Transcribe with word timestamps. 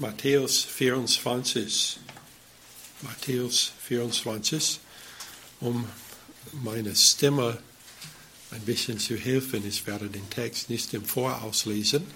Matthäus 0.00 0.64
24. 0.64 1.98
Matthäus 3.02 3.72
24, 3.86 4.80
um 5.60 5.86
meine 6.52 6.96
Stimme 6.96 7.58
ein 8.50 8.62
bisschen 8.62 8.98
zu 8.98 9.14
helfen. 9.14 9.62
Ich 9.68 9.86
werde 9.86 10.08
den 10.08 10.30
Text 10.30 10.70
nicht 10.70 10.94
im 10.94 11.04
Voraus 11.04 11.66
lesen. 11.66 12.06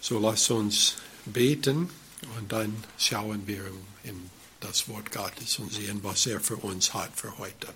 So 0.00 0.20
lasst 0.20 0.52
uns 0.52 0.94
beten 1.24 1.90
und 2.38 2.52
dann 2.52 2.84
schauen 2.96 3.44
wir 3.48 3.64
in 4.04 4.30
das 4.60 4.88
Wort 4.88 5.10
Gottes 5.10 5.58
und 5.58 5.72
sehen, 5.72 5.98
was 6.04 6.26
er 6.26 6.38
für 6.38 6.58
uns 6.58 6.94
hat 6.94 7.10
für 7.16 7.36
heute. 7.38 7.74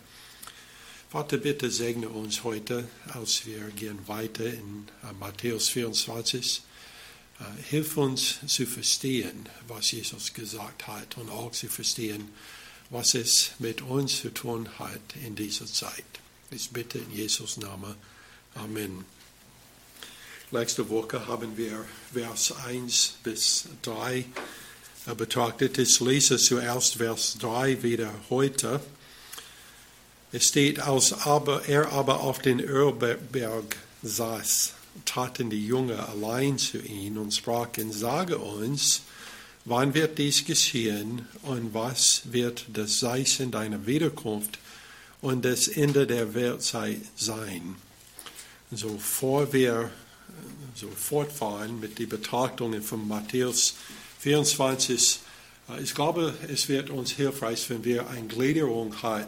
Vater, 1.10 1.38
bitte 1.38 1.72
segne 1.72 2.08
uns 2.08 2.44
heute, 2.44 2.88
als 3.14 3.46
wir 3.46 3.68
gehen 3.70 4.06
weiter 4.06 4.46
in 4.46 4.86
Matthäus 5.18 5.70
24. 5.70 6.62
Hilf 7.68 7.96
uns 7.96 8.40
zu 8.46 8.66
verstehen, 8.66 9.48
was 9.68 9.92
Jesus 9.92 10.34
gesagt 10.34 10.86
hat 10.86 11.16
und 11.16 11.30
auch 11.30 11.52
zu 11.52 11.68
verstehen, 11.68 12.28
was 12.90 13.14
es 13.14 13.52
mit 13.58 13.82
uns 13.82 14.20
zu 14.22 14.30
tun 14.30 14.68
hat 14.78 15.00
in 15.24 15.36
dieser 15.36 15.66
Zeit. 15.66 16.04
Ich 16.50 16.70
bitte 16.70 16.98
in 16.98 17.12
Jesus 17.12 17.58
Namen. 17.58 17.94
Amen. 18.54 19.04
Letzte 20.50 20.88
Woche 20.88 21.26
haben 21.26 21.56
wir 21.56 21.84
Vers 22.12 22.54
1 22.66 23.14
bis 23.22 23.64
3 23.82 24.24
betrachtet. 25.16 25.78
Ich 25.78 26.00
lese 26.00 26.38
zuerst 26.38 26.96
Vers 26.96 27.36
3 27.38 27.82
wieder 27.82 28.12
heute. 28.30 28.80
Es 30.32 30.48
steht, 30.48 30.80
als 30.80 31.12
aber 31.12 31.66
er 31.68 31.92
aber 31.92 32.20
auf 32.20 32.40
den 32.40 32.60
Ölberg 32.60 33.76
saß, 34.02 34.72
traten 35.04 35.50
die 35.50 35.66
Jünger 35.66 36.08
allein 36.08 36.58
zu 36.58 36.78
ihm 36.78 37.18
und 37.18 37.34
sprachen, 37.34 37.92
sage 37.92 38.38
uns, 38.38 39.02
wann 39.64 39.94
wird 39.94 40.18
dies 40.18 40.44
geschehen 40.44 41.26
und 41.42 41.74
was 41.74 42.22
wird 42.32 42.66
das 42.72 42.98
Zeichen 43.00 43.50
deiner 43.50 43.86
Wiederkunft 43.86 44.58
und 45.20 45.44
das 45.44 45.68
Ende 45.68 46.06
der 46.06 46.34
Weltzeit 46.34 47.00
sein? 47.16 47.76
So 48.70 48.98
vor 48.98 49.52
wir 49.52 49.90
so 50.74 50.88
fortfahren 50.88 51.80
mit 51.80 51.98
den 51.98 52.08
Betrachtungen 52.08 52.82
von 52.82 53.06
Matthäus 53.08 53.74
24, 54.20 55.20
ich 55.82 55.94
glaube, 55.94 56.34
es 56.48 56.68
wird 56.68 56.88
uns 56.88 57.10
hilfreich, 57.10 57.68
wenn 57.68 57.84
wir 57.84 58.08
eine 58.08 58.26
Gliederung 58.26 59.02
haben 59.02 59.26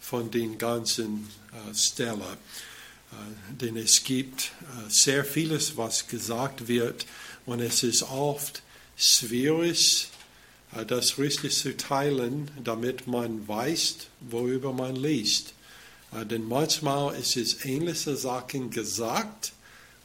von 0.00 0.30
den 0.30 0.58
ganzen 0.58 1.28
äh, 1.52 1.74
Stellen. 1.74 2.20
Äh, 3.12 3.54
denn 3.54 3.76
es 3.76 4.04
gibt 4.04 4.52
äh, 4.62 4.90
sehr 4.90 5.24
vieles, 5.24 5.76
was 5.76 6.06
gesagt 6.06 6.68
wird 6.68 7.06
und 7.46 7.60
es 7.60 7.82
ist 7.82 8.02
oft 8.02 8.62
schwierig, 8.96 10.08
äh, 10.76 10.84
das 10.84 11.18
richtig 11.18 11.56
zu 11.56 11.76
teilen, 11.76 12.50
damit 12.62 13.06
man 13.06 13.46
weiß, 13.46 13.96
worüber 14.20 14.72
man 14.72 14.96
liest. 14.96 15.54
Denn 16.10 16.48
manchmal 16.48 17.14
ist 17.16 17.36
es 17.36 17.66
ähnliche 17.66 18.16
Sachen 18.16 18.70
gesagt 18.70 19.52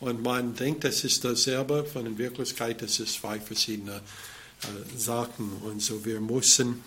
und 0.01 0.21
man 0.21 0.53
denkt, 0.53 0.83
es 0.83 1.05
ist 1.05 1.23
dasselbe, 1.23 1.85
von 1.85 2.05
in 2.05 2.17
Wirklichkeit 2.17 2.81
ist 2.81 2.99
es 2.99 3.13
zwei 3.13 3.39
verschiedene 3.39 4.01
Sachen. 4.97 5.49
Und 5.63 5.81
so 5.81 6.03
wir 6.03 6.19
müssen 6.19 6.83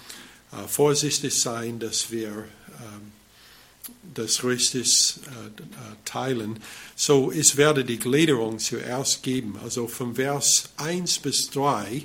vorsichtig 0.68 1.40
sein, 1.40 1.78
dass 1.78 2.10
wir 2.10 2.28
ähm, 2.28 3.12
das 4.14 4.44
richtig 4.44 5.20
teilen. 6.04 6.60
So, 6.94 7.30
ich 7.30 7.56
werde 7.56 7.84
die 7.84 7.98
Gliederung 7.98 8.58
zuerst 8.58 9.22
geben. 9.22 9.58
Also 9.62 9.86
von 9.86 10.16
Vers 10.16 10.70
1 10.76 11.18
bis 11.18 11.50
3, 11.50 12.04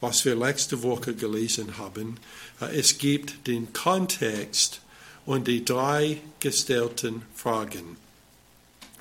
was 0.00 0.24
wir 0.24 0.34
letzte 0.34 0.82
Woche 0.82 1.14
gelesen 1.14 1.78
haben. 1.78 2.16
Es 2.60 2.98
gibt 2.98 3.46
den 3.46 3.72
Kontext 3.72 4.80
und 5.26 5.46
die 5.46 5.64
drei 5.64 6.18
gestellten 6.40 7.22
Fragen. 7.34 7.96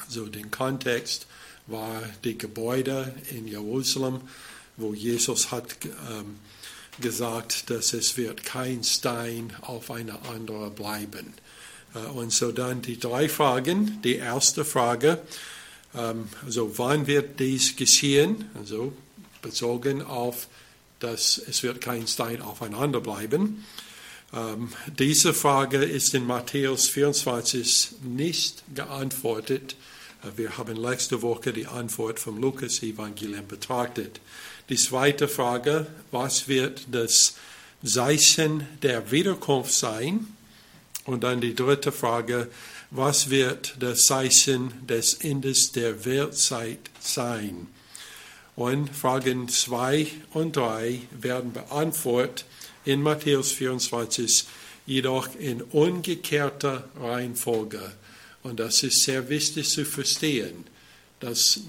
Also 0.05 0.27
den 0.27 0.51
Kontext 0.51 1.27
war 1.67 2.01
die 2.23 2.37
Gebäude 2.37 3.15
in 3.29 3.47
Jerusalem, 3.47 4.21
wo 4.77 4.93
Jesus 4.93 5.51
hat 5.51 5.77
ähm, 5.85 6.39
gesagt, 6.99 7.69
dass 7.69 7.93
es 7.93 8.17
wird 8.17 8.43
kein 8.43 8.83
Stein 8.83 9.55
auf 9.61 9.91
eine 9.91 10.21
andere 10.23 10.69
bleiben. 10.69 11.33
Äh, 11.96 12.00
und 12.09 12.31
so 12.31 12.52
dann 12.52 12.81
die 12.81 13.00
drei 13.00 13.29
Fragen. 13.29 14.02
Die 14.03 14.16
erste 14.16 14.66
Frage, 14.66 15.22
ähm, 15.96 16.29
also 16.46 16.78
wann 16.78 17.07
wird 17.07 17.40
dies 17.40 17.75
geschehen? 17.75 18.50
Also 18.56 18.94
bezogen 19.41 20.02
auf, 20.02 20.47
dass 21.00 21.38
es 21.38 21.63
wird 21.63 21.81
kein 21.81 22.07
Stein 22.07 22.41
aufeinander 22.41 23.02
bleiben. 23.02 23.66
Ähm, 24.34 24.69
diese 24.97 25.34
Frage 25.34 25.84
ist 25.84 26.13
in 26.13 26.25
Matthäus 26.25 26.88
24 26.88 27.96
nicht 28.03 28.63
geantwortet. 28.73 29.75
Äh, 30.23 30.38
wir 30.38 30.58
haben 30.58 30.78
letzte 30.78 31.22
Woche 31.22 31.52
die 31.52 31.68
Antwort 31.68 32.19
vom 32.19 32.40
Lukas-Evangelium 32.40 33.47
betrachtet. 33.47 34.22
Die 34.69 34.78
zweite 34.78 35.28
Frage, 35.28 35.88
was 36.12 36.47
wird 36.47 36.88
das 36.91 37.35
Zeichen 37.84 38.68
der 38.84 39.12
Wiederkunft 39.12 39.73
sein? 39.73 40.28
Und 41.06 41.23
dann 41.23 41.41
die 41.41 41.56
dritte 41.56 41.91
Frage, 41.91 42.50
was 42.91 43.29
wird 43.29 43.75
das 43.79 44.06
Zeichen 44.06 44.85
des 44.85 45.16
Endes 45.16 45.72
der 45.72 46.06
Weltzeit 46.06 46.89
sein? 47.00 47.67
Und 48.56 48.89
Fragen 48.89 49.47
2 49.47 50.07
und 50.34 50.57
3 50.57 51.00
werden 51.11 51.53
beantwortet 51.53 52.45
in 52.84 53.01
Matthäus 53.01 53.53
24, 53.53 54.45
jedoch 54.85 55.29
in 55.40 55.61
umgekehrter 55.61 56.90
Reihenfolge. 57.00 57.94
Und 58.44 58.59
das 58.59 58.84
ist 58.84 59.03
sehr 59.03 59.29
wichtig 59.29 59.69
zu 59.69 59.85
verstehen, 59.85 60.66
dass 61.22 61.61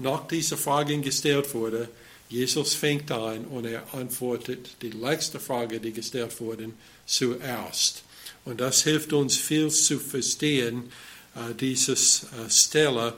nach 0.00 0.26
dieser 0.28 0.56
Frage 0.56 1.00
gestellt 1.00 1.52
wurde, 1.52 1.88
Jesus 2.28 2.74
fängt 2.74 3.10
an 3.10 3.44
und 3.46 3.66
er 3.66 3.92
antwortet 3.92 4.76
die 4.82 4.90
letzte 4.90 5.40
Frage, 5.40 5.80
die 5.80 5.92
gestellt 5.92 6.38
wurde, 6.40 6.70
zuerst. 7.06 8.03
Und 8.44 8.60
das 8.60 8.82
hilft 8.82 9.12
uns 9.12 9.36
viel 9.36 9.70
zu 9.70 9.98
verstehen, 9.98 10.92
äh, 11.34 11.54
diese 11.54 11.92
äh, 11.92 12.50
Stelle, 12.50 13.14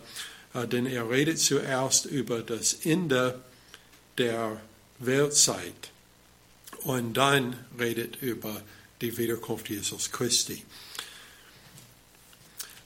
äh, 0.55 0.67
denn 0.67 0.87
er 0.87 1.09
redet 1.11 1.39
zuerst 1.39 2.07
über 2.07 2.43
das 2.43 2.75
Ende 2.85 3.41
der 4.19 4.61
Weltzeit 4.99 5.91
und 6.85 7.15
dann 7.15 7.57
redet 7.79 8.17
über 8.23 8.63
die 9.01 9.17
Wiederkunft 9.19 9.69
Jesus 9.69 10.11
Christi. 10.11 10.65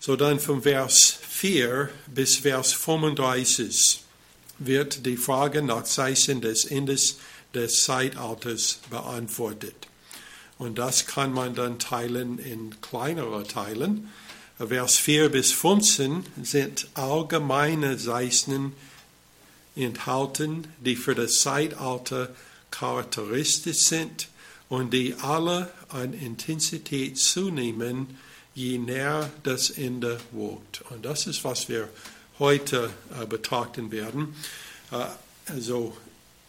So 0.00 0.16
dann 0.16 0.40
von 0.40 0.62
Vers 0.62 1.18
4 1.28 1.90
bis 2.06 2.36
Vers 2.36 2.72
35 2.72 4.02
wird 4.58 5.04
die 5.06 5.16
Frage 5.16 5.62
nach 5.62 5.84
Zeichen 5.84 6.40
des 6.40 6.64
Endes 6.64 7.18
des 7.54 7.84
Zeitalters 7.84 8.80
beantwortet. 8.88 9.89
Und 10.60 10.76
das 10.76 11.06
kann 11.06 11.32
man 11.32 11.54
dann 11.54 11.78
teilen 11.78 12.38
in 12.38 12.82
kleinere 12.82 13.44
Teilen. 13.47 14.10
Vers 14.59 14.98
4 14.98 15.31
bis 15.31 15.53
15 15.53 16.26
sind 16.43 16.87
allgemeine 16.93 17.97
Zeichen 17.97 18.75
enthalten, 19.75 20.66
die 20.84 20.97
für 20.97 21.15
das 21.15 21.41
Zeitalter 21.41 22.28
charakteristisch 22.70 23.87
sind 23.87 24.28
und 24.69 24.93
die 24.93 25.15
alle 25.22 25.72
an 25.88 26.12
Intensität 26.12 27.16
zunehmen, 27.16 28.19
je 28.54 28.76
näher 28.76 29.31
das 29.44 29.70
Ende 29.70 30.20
wogt. 30.31 30.82
Und 30.91 31.06
das 31.06 31.26
ist, 31.26 31.43
was 31.43 31.70
wir 31.70 31.88
heute 32.38 32.91
äh, 33.19 33.25
betrachten 33.25 33.91
werden. 33.91 34.37
Äh, 34.93 35.06
also 35.50 35.97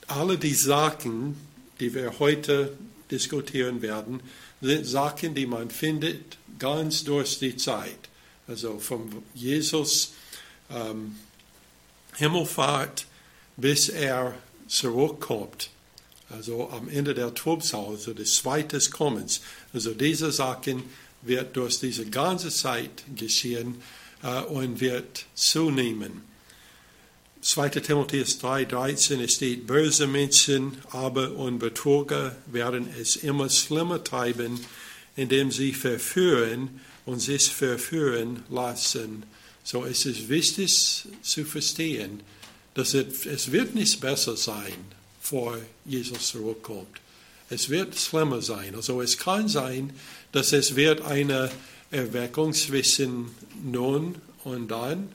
alle 0.08 0.38
die 0.38 0.54
Sachen, 0.54 1.38
die 1.80 1.94
wir 1.94 2.20
heute 2.20 2.74
diskutieren 3.12 3.82
werden, 3.82 4.22
sind 4.62 4.86
Sachen, 4.86 5.36
die 5.36 5.46
man 5.46 5.70
findet 5.70 6.38
ganz 6.60 7.04
durch 7.04 7.40
die 7.40 7.58
Zeit. 7.58 8.10
Also 8.48 8.80
von 8.80 9.24
Jesus 9.34 10.14
ähm, 10.70 11.16
Himmelfahrt 12.16 13.06
bis 13.58 13.90
er 13.90 14.34
zurückkommt. 14.68 15.70
Also 16.30 16.70
am 16.70 16.88
Ende 16.90 17.14
der 17.14 17.34
Trubsal, 17.34 17.88
also 17.88 18.14
des 18.14 18.36
zweiten 18.36 18.82
Kommens. 18.92 19.42
Also 19.74 19.94
diese 19.94 20.32
Sachen 20.32 20.84
wird 21.22 21.56
durch 21.56 21.80
diese 21.80 22.06
ganze 22.06 22.50
Zeit 22.50 23.04
geschehen 23.16 23.82
äh, 24.24 24.42
und 24.44 24.80
wird 24.80 25.26
zunehmen. 25.36 26.24
2. 27.42 27.70
Timotheus 27.70 28.38
3, 28.38 28.66
13 28.66 29.28
steht, 29.28 29.66
böse 29.66 30.06
Menschen 30.06 30.78
aber 30.92 31.32
und 31.32 31.58
Betrüger 31.58 32.36
werden 32.46 32.88
es 33.00 33.16
immer 33.16 33.50
schlimmer 33.50 34.04
treiben, 34.04 34.60
indem 35.16 35.52
sie 35.52 35.74
verführen 35.74 36.82
und 37.06 37.20
sich 37.20 37.50
verführen 37.50 38.44
lassen. 38.50 39.24
So 39.64 39.86
es 39.86 40.06
ist 40.06 40.30
wichtig 40.30 41.08
zu 41.24 41.44
verstehen, 41.46 42.22
dass 42.76 42.94
es 42.94 43.52
wird 43.52 43.74
nicht 43.74 44.00
besser 44.00 44.38
sein, 44.38 44.78
vor 45.20 45.58
Jesus 45.86 46.28
zurückkommt. 46.28 47.02
Es 47.50 47.70
wird 47.70 47.96
schlimmer 47.96 48.42
sein. 48.42 48.76
Also 48.76 49.02
es 49.02 49.18
kann 49.18 49.48
sein, 49.48 49.92
dass 50.32 50.54
es 50.54 50.76
wird 50.76 51.02
eine 51.02 51.52
Erweckung 51.90 52.54
zwischen 52.54 53.32
nun 53.64 54.16
und 54.44 54.70
dann, 54.70 55.10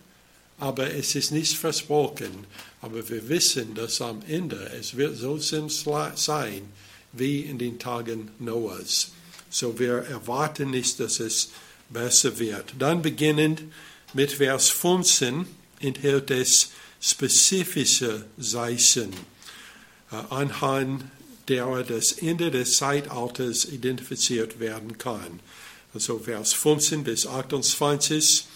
aber 0.59 0.95
es 0.95 1.15
ist 1.15 1.33
nicht 1.33 1.57
versprochen. 1.57 2.47
Aber 2.81 3.09
wir 3.09 3.29
wissen, 3.29 3.75
dass 3.75 4.01
am 4.01 4.23
Ende 4.27 4.71
es 4.79 4.97
wird 4.97 5.17
so 5.17 5.39
sein 5.39 6.63
wie 7.13 7.41
in 7.41 7.59
den 7.59 7.79
Tagen 7.79 8.31
Noahs. 8.39 9.11
So 9.51 9.79
wir 9.79 9.99
erwarten 10.09 10.71
nicht, 10.71 11.01
dass 11.01 11.21
es 11.21 11.51
besser 11.89 12.39
wird. 12.39 12.75
Dann 12.79 13.03
beginnend 13.03 13.63
mit 14.13 14.33
Vers 14.33 14.69
15 14.69 15.47
enthält 15.81 16.31
es 16.31 16.71
spezifische 17.01 18.25
Zeichen 18.41 19.13
äh, 20.11 20.17
anhand 20.31 21.05
der 21.49 21.85
das 21.85 22.13
Ende 22.13 22.51
des 22.51 22.77
Zeitalters 22.77 23.67
identifiziert 23.67 24.59
werden 24.59 24.99
kann. 24.99 25.41
Also 25.95 26.19
Vers 26.19 26.53
15 26.55 27.05
bis 27.05 27.27
28, 27.27 28.47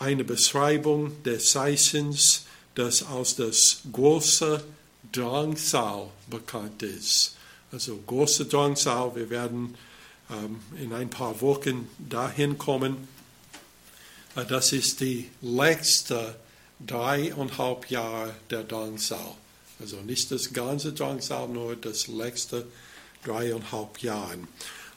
eine 0.00 0.24
Beschreibung 0.24 1.22
des 1.22 1.50
Zeichens, 1.50 2.46
das 2.74 3.02
aus 3.02 3.36
das 3.36 3.82
große 3.92 4.64
Drangsal 5.12 6.08
bekannt 6.28 6.82
ist. 6.82 7.36
Also 7.70 8.00
große 8.06 8.46
Drangsal, 8.46 9.14
wir 9.14 9.28
werden 9.28 9.76
ähm, 10.30 10.60
in 10.82 10.94
ein 10.94 11.10
paar 11.10 11.40
Wochen 11.42 11.88
dahin 11.98 12.56
kommen. 12.56 13.08
Äh, 14.36 14.46
das 14.46 14.72
ist 14.72 15.00
die 15.00 15.30
letzte 15.42 16.34
dreieinhalb 16.84 17.90
Jahre 17.90 18.34
der 18.48 18.64
Drangsal. 18.64 19.34
Also 19.80 19.96
nicht 19.96 20.30
das 20.30 20.52
ganze 20.52 20.94
Drangsal, 20.94 21.48
nur 21.48 21.76
das 21.76 22.06
letzte 22.08 22.66
dreieinhalb 23.22 23.98
Jahre. 23.98 24.38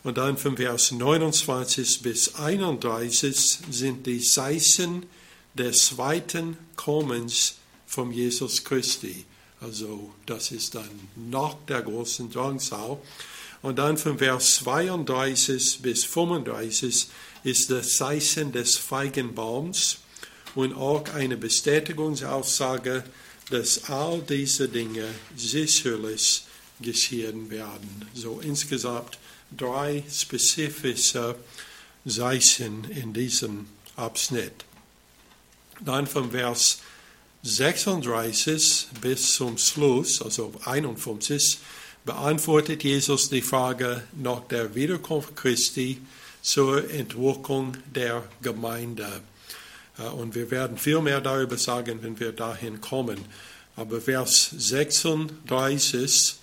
Und 0.04 0.18
dann 0.18 0.38
von 0.38 0.58
Vers 0.58 0.92
29 0.92 2.02
bis 2.02 2.36
31 2.36 3.60
sind 3.70 4.06
die 4.06 4.20
Zeichen 4.20 5.06
des 5.54 5.88
zweiten 5.88 6.58
Kommens 6.76 7.56
von 7.88 8.12
Jesus 8.12 8.64
Christi. 8.64 9.26
Also 9.62 10.12
das 10.26 10.52
ist 10.52 10.76
dann 10.76 10.90
nach 11.16 11.56
der 11.68 11.82
großen 11.82 12.30
Drangsal. 12.30 12.98
Und 13.62 13.80
dann 13.80 13.98
von 13.98 14.18
Vers 14.18 14.56
32 14.56 15.82
bis 15.82 16.04
35 16.04 17.08
ist 17.46 17.72
das 17.72 17.96
Zeichen 17.96 18.52
des 18.52 18.76
Feigenbaums 18.76 20.00
und 20.54 20.74
auch 20.76 21.06
eine 21.14 21.38
Bestätigungsaussage 21.38 23.06
dass 23.50 23.90
all 23.90 24.22
diese 24.22 24.68
Dinge 24.68 25.06
sicherlich 25.36 26.44
geschehen 26.82 27.50
werden. 27.50 28.06
So 28.14 28.40
insgesamt 28.42 29.18
drei 29.58 30.04
spezifische 30.10 31.36
Zeichen 32.08 32.86
in 32.92 33.14
diesem 33.14 33.68
Abschnitt. 33.96 34.66
Dann 35.80 36.08
vom 36.08 36.32
Vers 36.32 36.80
36 37.44 38.88
bis 39.02 39.36
zum 39.36 39.58
Schluss, 39.58 40.22
also 40.22 40.54
51, 40.66 41.60
beantwortet 42.06 42.84
Jesus 42.84 43.30
die 43.30 43.42
Frage 43.42 44.04
nach 44.14 44.42
der 44.48 44.76
Wiederkunft 44.76 45.36
Christi 45.36 46.02
zur 46.42 46.90
Entwicklung 46.90 47.78
der 47.94 48.24
Gemeinde. 48.42 49.22
Äh, 49.98 50.04
und 50.04 50.36
wir 50.36 50.52
werden 50.52 50.78
viel 50.78 51.02
mehr 51.02 51.22
darüber 51.22 51.58
sagen, 51.58 52.00
wenn 52.02 52.20
wir 52.20 52.32
dahin 52.32 52.82
kommen. 52.82 53.20
Aber 53.76 54.02
Vers 54.02 54.52
36 54.58 56.04
äh, 56.04 56.43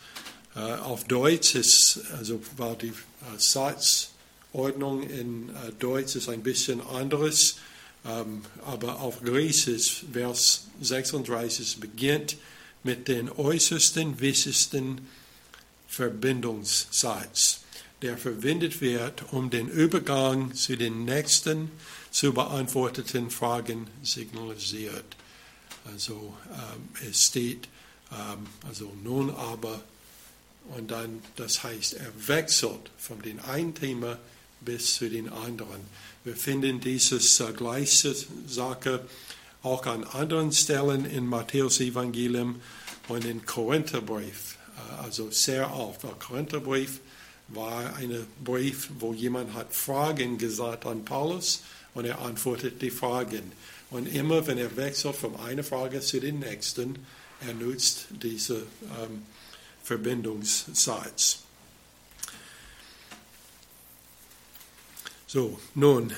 auf 0.58 1.04
Deutsch 1.04 1.54
ist, 1.54 2.00
also 2.18 2.40
war 2.56 2.74
die 2.76 2.88
äh, 2.88 3.38
Satzordnung 3.38 5.02
in 5.02 5.50
Deutsch 5.78 6.16
ist 6.16 6.28
ein 6.28 6.42
bisschen 6.42 6.80
anderes. 6.80 7.56
Ähm, 8.04 8.42
aber 8.64 9.00
auf 9.00 9.22
Griechisch, 9.22 10.04
Vers 10.12 10.66
36 10.80 11.80
beginnt 11.80 12.36
mit 12.82 13.08
den 13.08 13.30
äußersten, 13.30 14.20
wichtigsten 14.20 15.06
Verbindungssatz, 15.86 17.60
der 18.00 18.16
verwendet 18.16 18.80
wird, 18.80 19.32
um 19.32 19.50
den 19.50 19.68
Übergang 19.68 20.54
zu 20.54 20.76
den 20.76 21.04
nächsten 21.04 21.70
zu 22.10 22.32
beantworteten 22.32 23.30
Fragen 23.30 23.86
signalisiert. 24.02 25.16
Also 25.84 26.34
ähm, 26.52 26.88
es 27.08 27.24
steht, 27.24 27.68
ähm, 28.12 28.46
also 28.66 28.92
nun 29.02 29.30
aber, 29.30 29.82
und 30.76 30.90
dann, 30.90 31.22
das 31.36 31.62
heißt, 31.62 31.94
er 31.94 32.12
wechselt 32.28 32.90
von 32.98 33.20
dem 33.22 33.40
einen 33.40 33.74
Thema 33.74 34.18
bis 34.60 34.96
zu 34.96 35.08
den 35.08 35.28
anderen. 35.28 35.80
Wir 36.24 36.36
finden 36.36 36.80
dieses 36.80 37.40
äh, 37.40 37.52
gleiche 37.52 38.14
Sache 38.46 39.00
auch 39.62 39.86
an 39.86 40.04
anderen 40.04 40.52
Stellen 40.52 41.04
in 41.04 41.26
Matthäus 41.26 41.80
Evangelium 41.80 42.60
und 43.08 43.24
in 43.24 43.44
Korintherbrief. 43.44 44.56
Äh, 44.76 45.02
also 45.02 45.30
sehr 45.30 45.74
oft. 45.74 46.02
Der 46.02 46.10
Korintherbrief 46.10 47.00
war 47.48 47.96
ein 47.96 48.26
Brief, 48.44 48.90
wo 48.98 49.12
jemand 49.12 49.54
hat 49.54 49.74
Fragen 49.74 50.38
gesagt 50.38 50.86
an 50.86 51.04
Paulus 51.04 51.62
und 51.94 52.04
er 52.04 52.20
antwortet 52.20 52.80
die 52.80 52.90
Fragen. 52.90 53.52
Und 53.90 54.06
immer, 54.06 54.46
wenn 54.46 54.58
er 54.58 54.76
wechselt 54.76 55.16
von 55.16 55.34
einer 55.36 55.64
Frage 55.64 56.00
zu 56.00 56.20
der 56.20 56.32
nächsten, 56.32 56.94
er 57.46 57.54
nutzt 57.54 58.06
diese 58.10 58.54
ähm, 59.02 59.22
Verbindungssatz. 59.90 61.40
So, 65.26 65.58
nun, 65.74 66.12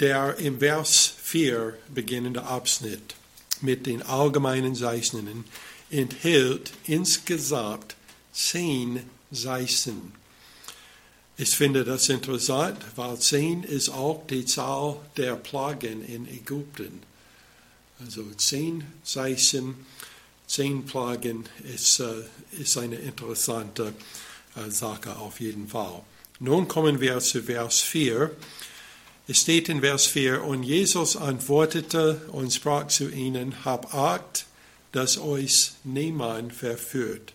der 0.00 0.36
im 0.38 0.58
Vers 0.58 1.12
4 1.22 1.78
beginnende 1.94 2.42
Abschnitt 2.42 3.14
mit 3.60 3.86
den 3.86 4.02
allgemeinen 4.02 4.74
Zeichnungen 4.74 5.44
enthält 5.90 6.72
insgesamt 6.86 7.94
zehn 8.32 9.08
Zeichen. 9.32 10.12
Ich 11.36 11.50
finde 11.50 11.84
das 11.84 12.08
interessant, 12.08 12.78
weil 12.96 13.16
10 13.16 13.62
ist 13.62 13.90
auch 13.90 14.26
die 14.26 14.44
Zahl 14.44 14.96
der 15.16 15.36
Plagen 15.36 16.04
in 16.04 16.26
Ägypten. 16.26 17.00
Also 18.00 18.24
10 18.24 18.84
Zeichen, 19.04 19.86
10 20.48 20.86
Plagen 20.86 21.44
ist, 21.62 22.00
äh, 22.00 22.24
ist 22.60 22.76
eine 22.78 22.96
interessante 22.96 23.92
äh, 24.56 24.70
Sache 24.70 25.16
auf 25.16 25.40
jeden 25.40 25.68
Fall. 25.68 26.02
Nun 26.40 26.66
kommen 26.68 27.00
wir 27.00 27.18
zu 27.20 27.42
Vers 27.42 27.80
4. 27.80 28.30
Es 29.28 29.40
steht 29.40 29.68
in 29.68 29.82
Vers 29.82 30.06
4, 30.06 30.42
und 30.42 30.62
Jesus 30.62 31.16
antwortete 31.16 32.22
und 32.32 32.52
sprach 32.52 32.86
zu 32.88 33.10
ihnen, 33.10 33.64
hab 33.66 33.94
Acht, 33.94 34.46
dass 34.92 35.18
euch 35.18 35.72
niemand 35.84 36.54
verführt. 36.54 37.34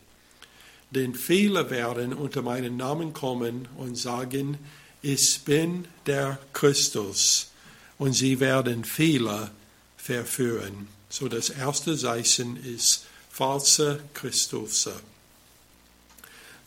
Denn 0.89 1.13
viele 1.13 1.69
werden 1.69 2.13
unter 2.13 2.41
meinen 2.41 2.77
Namen 2.77 3.13
kommen 3.13 3.67
und 3.77 3.95
sagen, 3.95 4.57
ich 5.03 5.41
bin 5.45 5.85
der 6.07 6.39
Christus. 6.53 7.51
Und 7.99 8.13
sie 8.13 8.39
werden 8.39 8.85
viele 8.85 9.51
verführen. 9.97 10.87
So 11.13 11.27
das 11.27 11.51
erste 11.51 11.95
Zeichen 11.95 12.57
ist 12.57 13.05
falsche 13.29 14.01
Christus. 14.15 14.89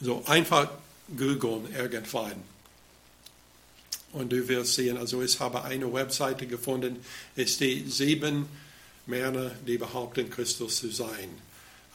So 0.01 0.23
einfach 0.27 0.71
googeln 1.17 1.75
irgendwann. 1.75 2.45
Und 4.13 4.31
du 4.31 4.47
wirst 4.47 4.75
sehen, 4.75 4.99
also 4.99 5.21
ich 5.21 5.41
habe 5.41 5.65
eine 5.65 5.93
Webseite 5.93 6.47
gefunden, 6.47 7.05
es 7.35 7.55
steht 7.55 7.93
sieben 7.93 8.47
Männer, 9.07 9.51
die 9.67 9.79
behaupten, 9.79 10.31
Christus 10.31 10.77
zu 10.77 10.93
sein. 10.93 11.29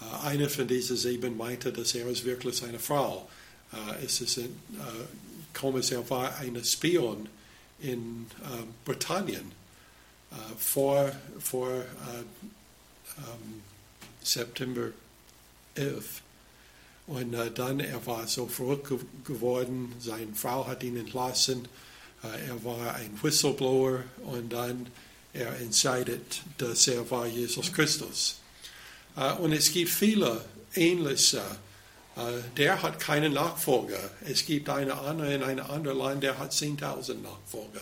Äh, 0.01 0.27
eine 0.27 0.49
von 0.49 0.67
diesen 0.67 0.97
sieben 0.97 1.37
meinte, 1.37 1.71
dass 1.71 1.95
er 1.95 2.07
ist 2.07 2.25
wirklich 2.25 2.61
eine 2.65 2.79
Frau. 2.79 3.29
Äh, 3.71 4.03
es 4.03 4.19
ist 4.19 4.39
ein, 4.39 4.59
äh, 4.77 5.57
komisch, 5.57 5.93
er 5.93 6.09
war 6.09 6.35
ein 6.35 6.61
Spion 6.65 7.29
in 7.79 8.27
Britannien 8.83 9.60
vor, 10.57 11.11
vor 11.39 11.69
ähm, 11.69 13.61
September 14.23 14.89
11. 15.75 16.21
Und 17.07 17.33
äh, 17.33 17.51
dann, 17.51 17.79
er 17.79 18.05
war 18.05 18.27
so 18.27 18.47
verrückt 18.47 18.93
geworden, 19.25 19.93
seine 19.99 20.33
Frau 20.33 20.67
hat 20.67 20.83
ihn 20.83 20.97
entlassen, 20.97 21.67
äh, 22.23 22.47
er 22.47 22.63
war 22.63 22.95
ein 22.95 23.17
Whistleblower 23.21 24.03
und 24.23 24.53
dann 24.53 24.87
er 25.33 25.59
entscheidet, 25.59 26.41
dass 26.57 26.87
er 26.87 27.09
war 27.09 27.25
Jesus 27.25 27.71
Christus. 27.71 28.39
Äh, 29.15 29.33
und 29.33 29.51
es 29.51 29.71
gibt 29.71 29.89
viele 29.89 30.45
ähnliche. 30.75 31.41
Äh, 32.15 32.21
der 32.57 32.81
hat 32.81 32.99
keinen 32.99 33.33
Nachfolger. 33.33 34.11
Es 34.25 34.45
gibt 34.45 34.69
eine 34.69 34.93
andere 34.93 35.33
in 35.33 35.43
einem 35.43 35.65
anderen 35.65 35.97
Land, 35.97 36.23
der 36.23 36.37
hat 36.37 36.51
10.000 36.51 37.15
Nachfolger. 37.21 37.81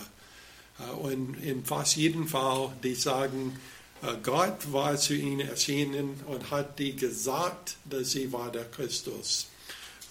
Äh, 0.79 0.91
und 0.91 1.35
in 1.43 1.65
fast 1.65 1.95
jedem 1.95 2.27
Fall, 2.27 2.71
die 2.83 2.95
sagen, 2.95 3.59
Äh, 4.01 4.15
Gott 4.23 4.71
war 4.71 4.97
zu 4.97 5.13
ihnen 5.13 5.41
erschienen 5.41 6.21
und 6.25 6.51
hat 6.51 6.79
die 6.79 6.95
gesagt, 6.95 7.75
dass 7.85 8.11
sie 8.11 8.31
war 8.31 8.51
der 8.51 8.65
Christus. 8.65 9.47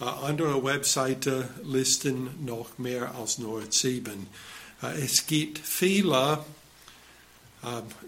Äh, 0.00 0.04
andere 0.04 0.62
Webseiten 0.62 1.44
listen 1.64 2.44
noch 2.44 2.78
mehr 2.78 3.14
als 3.14 3.38
nur 3.38 3.62
sieben. 3.70 4.26
Es 4.80 5.26
gibt 5.26 5.58
viele, 5.58 6.44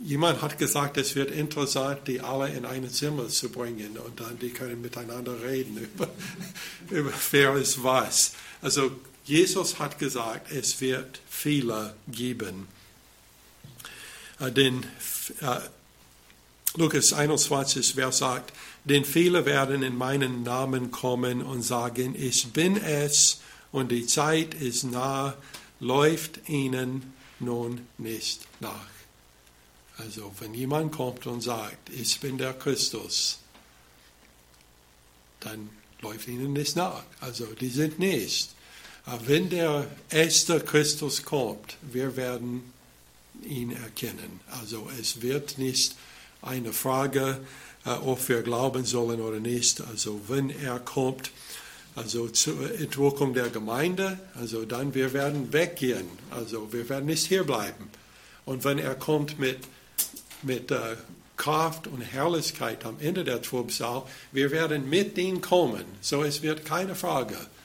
jemand 0.04 0.40
hat 0.40 0.56
gesagt, 0.56 0.96
es 0.98 1.16
wird 1.16 1.32
interessant, 1.32 2.06
die 2.06 2.20
alle 2.20 2.48
in 2.48 2.64
ein 2.64 2.88
Zimmer 2.88 3.26
zu 3.26 3.48
bringen 3.48 3.98
und 3.98 4.20
dann 4.20 4.38
die 4.38 4.50
können 4.50 4.80
miteinander 4.80 5.42
reden 5.42 5.78
über, 5.94 6.08
über 6.90 7.12
wer 7.32 7.54
ist 7.56 7.82
was. 7.82 8.34
Also 8.62 8.92
Jesus 9.24 9.78
hat 9.78 9.98
gesagt, 9.98 10.50
es 10.50 10.80
wird 10.80 11.20
viele 11.28 11.94
geben. 12.08 12.68
Denn 14.40 14.84
Lukas 16.76 17.12
21, 17.12 17.96
wer 17.96 18.12
sagt, 18.12 18.52
denn 18.84 19.04
viele 19.04 19.44
werden 19.44 19.82
in 19.82 19.96
meinen 19.96 20.42
Namen 20.42 20.90
kommen 20.90 21.42
und 21.42 21.62
sagen, 21.62 22.14
ich 22.16 22.52
bin 22.52 22.76
es 22.76 23.40
und 23.72 23.90
die 23.90 24.06
Zeit 24.06 24.54
ist 24.54 24.84
nah, 24.84 25.34
läuft 25.80 26.48
ihnen 26.48 27.12
nun 27.38 27.86
nicht 27.98 28.46
nach. 28.60 28.88
Also 29.98 30.32
wenn 30.38 30.54
jemand 30.54 30.92
kommt 30.92 31.26
und 31.26 31.42
sagt, 31.42 31.90
ich 31.90 32.20
bin 32.20 32.38
der 32.38 32.54
Christus, 32.54 33.38
dann 35.40 35.68
läuft 36.00 36.28
ihnen 36.28 36.52
nicht 36.52 36.76
nach. 36.76 37.02
Also 37.20 37.46
die 37.46 37.68
sind 37.68 37.98
nicht. 37.98 38.50
Wenn 39.26 39.50
der 39.50 39.86
erste 40.10 40.60
Christus 40.60 41.24
kommt, 41.24 41.76
wir 41.82 42.16
werden 42.16 42.72
ihn 43.44 43.72
erkennen. 43.72 44.40
Also 44.60 44.88
es 45.00 45.22
wird 45.22 45.58
nicht 45.58 45.96
eine 46.42 46.72
Frage, 46.72 47.40
äh, 47.84 47.90
ob 47.90 48.28
wir 48.28 48.42
glauben 48.42 48.84
sollen 48.84 49.20
oder 49.20 49.40
nicht. 49.40 49.80
Also 49.80 50.20
wenn 50.28 50.50
er 50.50 50.78
kommt, 50.78 51.30
also 51.96 52.28
zur 52.28 52.72
Entwicklung 52.78 53.34
der 53.34 53.48
Gemeinde, 53.48 54.18
also 54.34 54.64
dann 54.64 54.94
wir 54.94 55.12
werden 55.12 55.52
weggehen. 55.52 56.06
Also 56.30 56.72
wir 56.72 56.88
werden 56.88 57.06
nicht 57.06 57.26
hier 57.26 57.44
bleiben. 57.44 57.90
Und 58.44 58.64
wenn 58.64 58.78
er 58.78 58.94
kommt 58.94 59.38
mit, 59.38 59.58
mit 60.42 60.70
äh, 60.70 60.96
Kraft 61.36 61.86
und 61.86 62.02
Herrlichkeit 62.02 62.84
am 62.84 62.96
Ende 63.00 63.24
der 63.24 63.42
Trubsal, 63.42 64.02
wir 64.32 64.50
werden 64.50 64.88
mit 64.88 65.16
ihm 65.18 65.40
kommen. 65.40 65.84
So 66.00 66.22
es 66.22 66.42
wird 66.42 66.64
keine 66.64 66.94
Frage, 66.94 67.34
äh, 67.34 67.59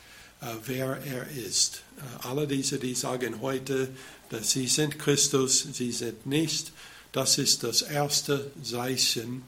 wer 0.66 1.00
er 1.06 1.28
ist. 1.30 1.82
Äh, 1.98 2.28
alle 2.28 2.48
diese, 2.48 2.80
die 2.80 2.96
sagen 2.96 3.42
heute, 3.42 3.90
dass 4.30 4.52
sie 4.52 4.68
sind 4.68 5.00
Christus, 5.00 5.68
sie 5.74 5.92
sind 5.92 6.26
nicht 6.26 6.72
das 7.16 7.38
ist 7.38 7.64
das 7.64 7.82
erste 7.82 8.52
Zeichen, 8.62 9.44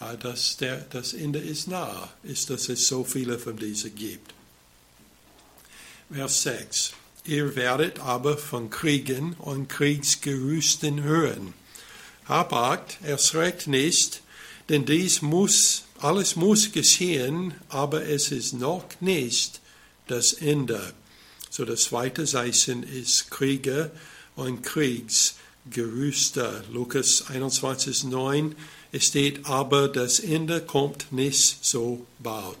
äh, 0.00 0.16
dass 0.18 0.56
der, 0.56 0.86
das 0.90 1.14
Ende 1.14 1.40
ist 1.40 1.66
nah, 1.66 2.08
ist, 2.22 2.48
dass 2.48 2.68
es 2.68 2.86
so 2.86 3.02
viele 3.02 3.40
von 3.40 3.56
diesen 3.56 3.92
gibt. 3.96 4.32
Vers 6.12 6.42
6. 6.44 6.92
Ihr 7.24 7.56
werdet 7.56 7.98
aber 7.98 8.38
von 8.38 8.70
Kriegen 8.70 9.32
und 9.32 9.68
Kriegsgerüsten 9.68 11.02
hören. 11.02 11.54
Habt 12.26 13.02
erschreckt 13.02 13.66
nicht, 13.66 14.22
denn 14.68 14.84
dies 14.84 15.20
muss, 15.20 15.82
alles 15.98 16.36
muss 16.36 16.70
geschehen, 16.70 17.54
aber 17.68 18.06
es 18.06 18.30
ist 18.30 18.52
noch 18.52 18.84
nicht 19.00 19.60
das 20.10 20.32
Ende. 20.32 20.92
So 21.50 21.64
das 21.64 21.84
zweite 21.84 22.24
Zeichen 22.24 22.82
ist 22.82 23.30
Kriege 23.30 23.90
und 24.36 24.62
Kriegsgerüste. 24.62 25.48
Gerüste. 25.70 26.64
Lukas 26.72 27.28
21, 27.28 28.04
9. 28.04 28.54
Es 28.92 29.06
steht, 29.06 29.44
aber 29.46 29.88
das 29.88 30.18
Ende 30.18 30.60
kommt 30.60 31.12
nicht 31.12 31.64
so 31.64 32.06
bald. 32.18 32.56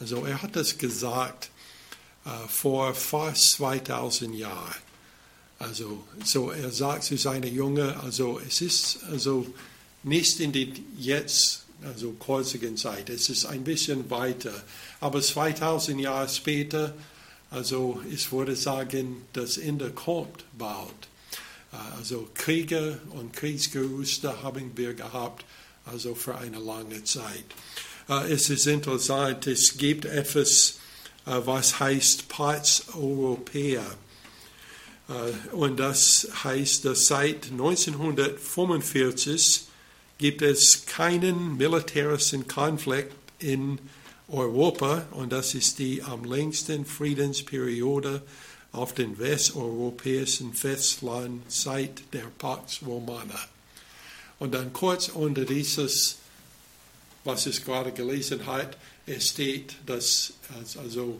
Also 0.00 0.24
er 0.24 0.42
hat 0.42 0.56
das 0.56 0.78
gesagt 0.78 1.50
äh, 2.24 2.30
vor 2.48 2.94
fast 2.94 3.52
2000 3.52 4.34
Jahren. 4.34 4.74
Also 5.58 6.02
so 6.24 6.50
er 6.50 6.72
sagt 6.72 7.04
zu 7.04 7.16
seiner 7.16 7.46
Junge, 7.46 8.00
also 8.00 8.40
es 8.46 8.60
ist 8.60 8.98
also 9.08 9.46
nicht 10.02 10.40
in 10.40 10.50
die 10.50 10.84
jetzt 10.98 11.64
also 11.84 12.12
kurzigen 12.12 12.76
Zeit, 12.76 13.10
es 13.10 13.28
ist 13.28 13.46
ein 13.46 13.64
bisschen 13.64 14.10
weiter, 14.10 14.52
aber 15.00 15.20
2000 15.20 16.00
Jahre 16.00 16.28
später, 16.28 16.94
also 17.50 18.00
ich 18.10 18.30
würde 18.32 18.56
sagen, 18.56 19.22
das 19.32 19.58
Ende 19.58 19.90
kommt 19.90 20.44
bald. 20.56 21.08
Äh, 21.72 21.76
also 21.98 22.28
Kriege 22.34 23.00
und 23.10 23.32
Kriegsgerüste 23.32 24.42
haben 24.42 24.72
wir 24.76 24.94
gehabt, 24.94 25.44
also 25.84 26.14
für 26.14 26.36
eine 26.36 26.58
lange 26.58 27.02
Zeit. 27.04 27.44
Äh, 28.08 28.32
es 28.32 28.48
ist 28.50 28.66
interessant, 28.66 29.46
es 29.46 29.76
gibt 29.76 30.04
etwas, 30.04 30.78
äh, 31.26 31.40
was 31.44 31.80
heißt 31.80 32.28
Pax 32.28 32.84
Europäer. 32.94 33.84
Und 35.50 35.80
das 35.80 36.28
heißt, 36.44 36.84
dass 36.86 37.06
seit 37.06 37.50
1945 37.50 39.66
gibt 40.22 40.42
es 40.42 40.86
keinen 40.86 41.56
militärischen 41.56 42.46
Konflikt 42.46 43.12
in 43.40 43.80
Europa 44.28 45.04
und 45.10 45.32
das 45.32 45.52
ist 45.54 45.80
die 45.80 46.00
am 46.00 46.22
längsten 46.22 46.86
Friedensperiode 46.86 48.22
auf 48.70 48.94
dem 48.94 49.18
westeuropäischen 49.18 50.54
Festland 50.54 51.42
seit 51.50 52.14
der 52.14 52.26
Pax 52.38 52.82
Romana. 52.86 53.40
Und 54.38 54.54
dann 54.54 54.72
kurz 54.72 55.08
unter 55.08 55.44
dieses, 55.44 56.18
was 57.24 57.46
es 57.46 57.64
gerade 57.64 57.90
gelesen 57.90 58.46
hat, 58.46 58.76
es 59.06 59.30
steht, 59.30 59.74
dass 59.86 60.34
also 60.80 61.18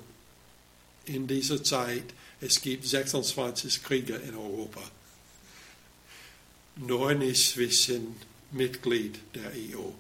in 1.07 1.27
dieser 1.27 1.65
Zeit 1.65 2.05
es 2.41 2.61
gibt 2.61 2.87
26 2.87 3.83
Kriege 3.83 4.15
in 4.15 4.37
Europa. 4.37 4.83
Nur 6.77 7.15
nicht 7.15 7.51
zwischen 7.51 8.15
Mitglied 8.53 9.19
der 9.35 9.51
EU. 9.53 9.91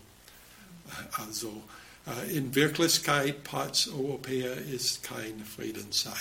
Also 1.12 1.62
äh, 2.06 2.36
in 2.36 2.54
Wirklichkeit, 2.54 3.44
Pax 3.44 3.88
Europäer 3.88 4.56
ist 4.56 5.02
keine 5.02 5.44
Friedenszeit. 5.44 6.16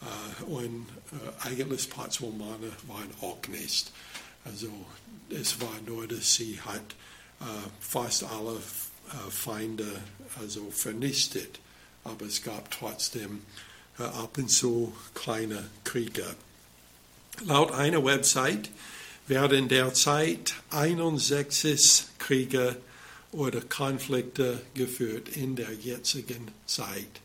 Äh, 0.00 0.44
und 0.44 0.86
äh, 1.12 1.46
eigentlich 1.46 1.88
Patswomane 1.90 2.70
waren 2.86 3.10
auch 3.20 3.46
nicht. 3.48 3.92
Also 4.44 4.70
es 5.30 5.60
war 5.60 5.80
nur, 5.86 6.06
dass 6.06 6.34
sie 6.34 6.60
hat 6.60 6.94
fast 7.80 8.24
alle 8.24 8.58
Feinde 9.28 10.00
also 10.40 10.70
vernichtet. 10.70 11.58
Aber 12.02 12.24
es 12.24 12.42
gab 12.42 12.70
trotzdem 12.70 13.42
ab 13.98 14.38
und 14.38 14.48
zu 14.48 14.96
kleine 15.14 15.68
Kriege. 15.84 16.34
Laut 17.44 17.72
einer 17.72 18.02
Website 18.02 18.70
werden 19.26 19.68
derzeit 19.68 20.54
61 20.70 22.04
Kriege 22.18 22.76
oder 23.32 23.60
Konflikte 23.60 24.60
geführt 24.74 25.28
in 25.36 25.56
der 25.56 25.72
jetzigen 25.72 26.48
Zeit. 26.66 27.20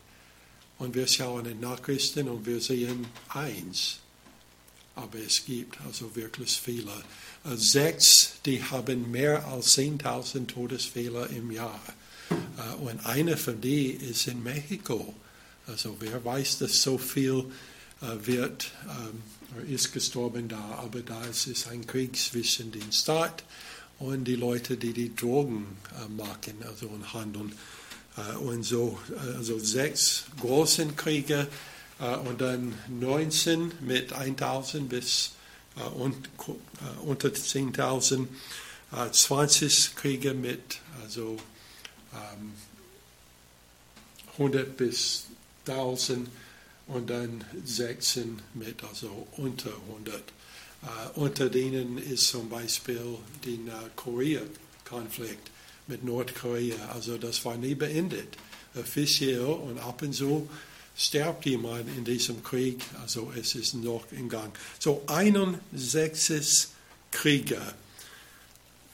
Und 0.78 0.94
wir 0.94 1.06
schauen 1.06 1.46
in 1.46 1.60
Nachrichten 1.60 2.28
und 2.28 2.44
wir 2.44 2.60
sehen 2.60 3.06
eins. 3.28 3.98
Aber 4.94 5.18
es 5.18 5.44
gibt 5.44 5.80
also 5.86 6.14
wirklich 6.16 6.60
viele. 6.60 6.92
Sechs, 7.44 8.34
die 8.44 8.62
haben 8.62 9.10
mehr 9.10 9.46
als 9.46 9.78
10.000 9.78 10.48
Todesfälle 10.48 11.26
im 11.26 11.50
Jahr. 11.50 11.80
Äh, 12.30 12.74
und 12.82 13.04
einer 13.06 13.36
von 13.36 13.60
denen 13.60 14.00
ist 14.00 14.26
in 14.26 14.42
Mexiko. 14.42 15.14
Also 15.66 15.96
wer 16.00 16.24
weiß, 16.24 16.58
dass 16.58 16.82
so 16.82 16.98
viel 16.98 17.44
äh, 18.00 18.26
wird, 18.26 18.70
ähm, 19.56 19.74
ist 19.74 19.92
gestorben 19.92 20.48
da. 20.48 20.80
Aber 20.82 21.00
da 21.00 21.24
ist 21.24 21.46
es 21.46 21.66
ein 21.66 21.86
Krieg 21.86 22.16
zwischen 22.16 22.72
dem 22.72 22.92
Staat 22.92 23.44
und 23.98 24.24
die 24.24 24.36
Leute, 24.36 24.76
die 24.76 24.92
die 24.92 25.14
Drogen 25.14 25.66
machen, 26.08 26.54
also 26.64 26.88
und 26.88 27.12
handeln. 27.12 27.52
Äh, 28.16 28.36
und 28.36 28.62
so 28.62 28.98
also 29.36 29.58
sechs 29.58 30.24
großen 30.40 30.96
Kriege 30.96 31.46
äh, 31.98 32.16
und 32.16 32.40
dann 32.40 32.74
19 32.88 33.72
mit 33.80 34.12
1000 34.12 34.88
bis 34.88 35.32
äh, 35.76 35.82
und, 35.82 36.28
unter 37.04 37.28
10.000, 37.28 38.26
20 39.10 39.96
Kriege 39.96 40.34
mit 40.34 40.80
also 41.02 41.38
100 44.34 44.66
ähm, 44.66 44.74
bis 44.76 45.24
1000 45.66 46.28
und 46.92 47.10
dann 47.10 47.44
16 47.64 48.40
mit 48.54 48.82
also 48.84 49.26
unter 49.36 49.72
100. 49.88 50.22
unter 51.14 51.48
denen 51.48 51.98
ist 51.98 52.28
zum 52.28 52.48
Beispiel 52.48 53.18
der 53.44 53.90
Korea-Konflikt 53.96 55.50
mit 55.86 56.04
Nordkorea. 56.04 56.90
Also 56.92 57.18
das 57.18 57.44
war 57.44 57.56
nie 57.56 57.74
beendet, 57.74 58.36
offiziell 58.74 59.40
und 59.40 59.78
ab 59.78 60.02
und 60.02 60.12
zu 60.12 60.48
stirbt 60.96 61.46
jemand 61.46 61.88
in 61.96 62.04
diesem 62.04 62.42
Krieg. 62.42 62.82
Also 63.00 63.32
es 63.38 63.54
ist 63.54 63.74
noch 63.74 64.04
in 64.12 64.28
Gang. 64.28 64.52
So 64.78 65.02
61 65.06 66.68
Kriege. 67.10 67.60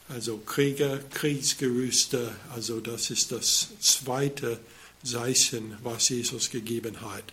also 0.09 0.38
Krieger, 0.38 0.99
Kriegsgerüste, 1.11 2.35
also 2.55 2.81
das 2.81 3.11
ist 3.11 3.31
das 3.31 3.69
zweite 3.81 4.59
Zeichen, 5.05 5.76
was 5.83 6.09
Jesus 6.09 6.50
gegeben 6.50 7.00
hat. 7.00 7.25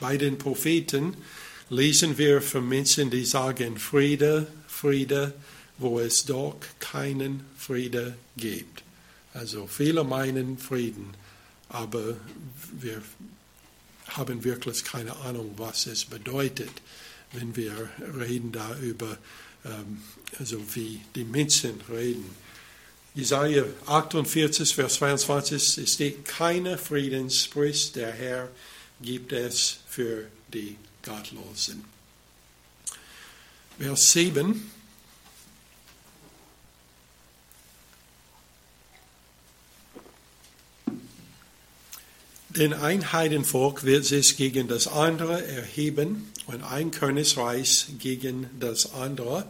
Bei 0.00 0.16
den 0.16 0.38
Propheten 0.38 1.16
lesen 1.68 2.18
wir 2.18 2.42
von 2.42 2.68
Menschen, 2.68 3.10
die 3.10 3.24
sagen 3.24 3.78
Friede, 3.78 4.46
Friede, 4.66 5.34
wo 5.78 6.00
es 6.00 6.24
doch 6.24 6.56
keinen 6.78 7.44
Friede 7.56 8.16
gibt. 8.36 8.82
Also 9.34 9.66
viele 9.66 10.02
meinen 10.02 10.58
Frieden, 10.58 11.14
aber 11.68 12.16
wir 12.80 13.00
haben 14.08 14.42
wirklich 14.42 14.84
keine 14.84 15.16
Ahnung, 15.16 15.52
was 15.56 15.86
es 15.86 16.04
bedeutet, 16.04 16.70
wenn 17.32 17.54
wir 17.54 17.72
reden 18.18 18.50
da 18.52 18.74
ähm, 19.64 20.02
also 20.38 20.60
wie 20.74 21.00
die 21.14 21.24
Menschen 21.24 21.80
reden. 21.88 22.34
Jesaja 23.14 23.64
48, 23.86 24.74
Vers 24.74 24.94
22, 24.94 25.78
es 25.78 25.92
steht, 25.92 26.24
keine 26.24 26.78
Frieden 26.78 27.30
spricht 27.30 27.96
der 27.96 28.12
Herr, 28.12 28.48
gibt 29.02 29.32
es 29.32 29.79
für 29.90 30.28
die 30.54 30.76
Gottlosen. 31.02 31.84
Vers 33.78 34.12
7, 34.12 34.70
Denn 42.50 42.74
ein 42.74 43.12
Heidenvolk 43.12 43.84
wird 43.84 44.04
sich 44.04 44.36
gegen 44.36 44.66
das 44.66 44.88
andere 44.88 45.46
erheben 45.46 46.32
und 46.46 46.62
ein 46.64 46.90
Königreich 46.90 47.86
gegen 47.98 48.50
das 48.58 48.92
andere. 48.92 49.46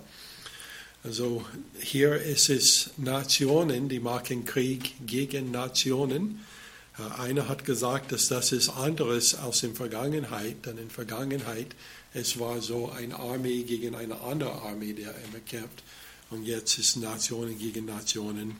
Also 1.02 1.44
hier 1.80 2.20
ist 2.20 2.50
es 2.50 2.90
Nationen, 2.98 3.88
die 3.88 4.00
machen 4.00 4.44
Krieg 4.44 4.94
gegen 5.06 5.50
Nationen. 5.50 6.44
Äh, 7.00 7.20
einer 7.20 7.48
hat 7.48 7.64
gesagt, 7.64 8.12
dass 8.12 8.28
das 8.28 8.52
ist 8.52 8.68
anderes 8.70 9.34
als 9.34 9.62
in 9.62 9.74
Vergangenheit, 9.74 10.66
denn 10.66 10.78
in 10.78 10.90
Vergangenheit 10.90 11.74
es 12.12 12.38
war 12.40 12.60
so 12.60 12.90
eine 12.90 13.16
Armee 13.16 13.62
gegen 13.62 13.94
eine 13.94 14.20
andere 14.20 14.52
Armee, 14.62 14.92
der 14.92 15.10
immer 15.10 15.38
kämpft. 15.46 15.82
Und 16.30 16.44
jetzt 16.44 16.78
ist 16.78 16.96
Nationen 16.96 17.58
gegen 17.58 17.84
Nationen. 17.86 18.56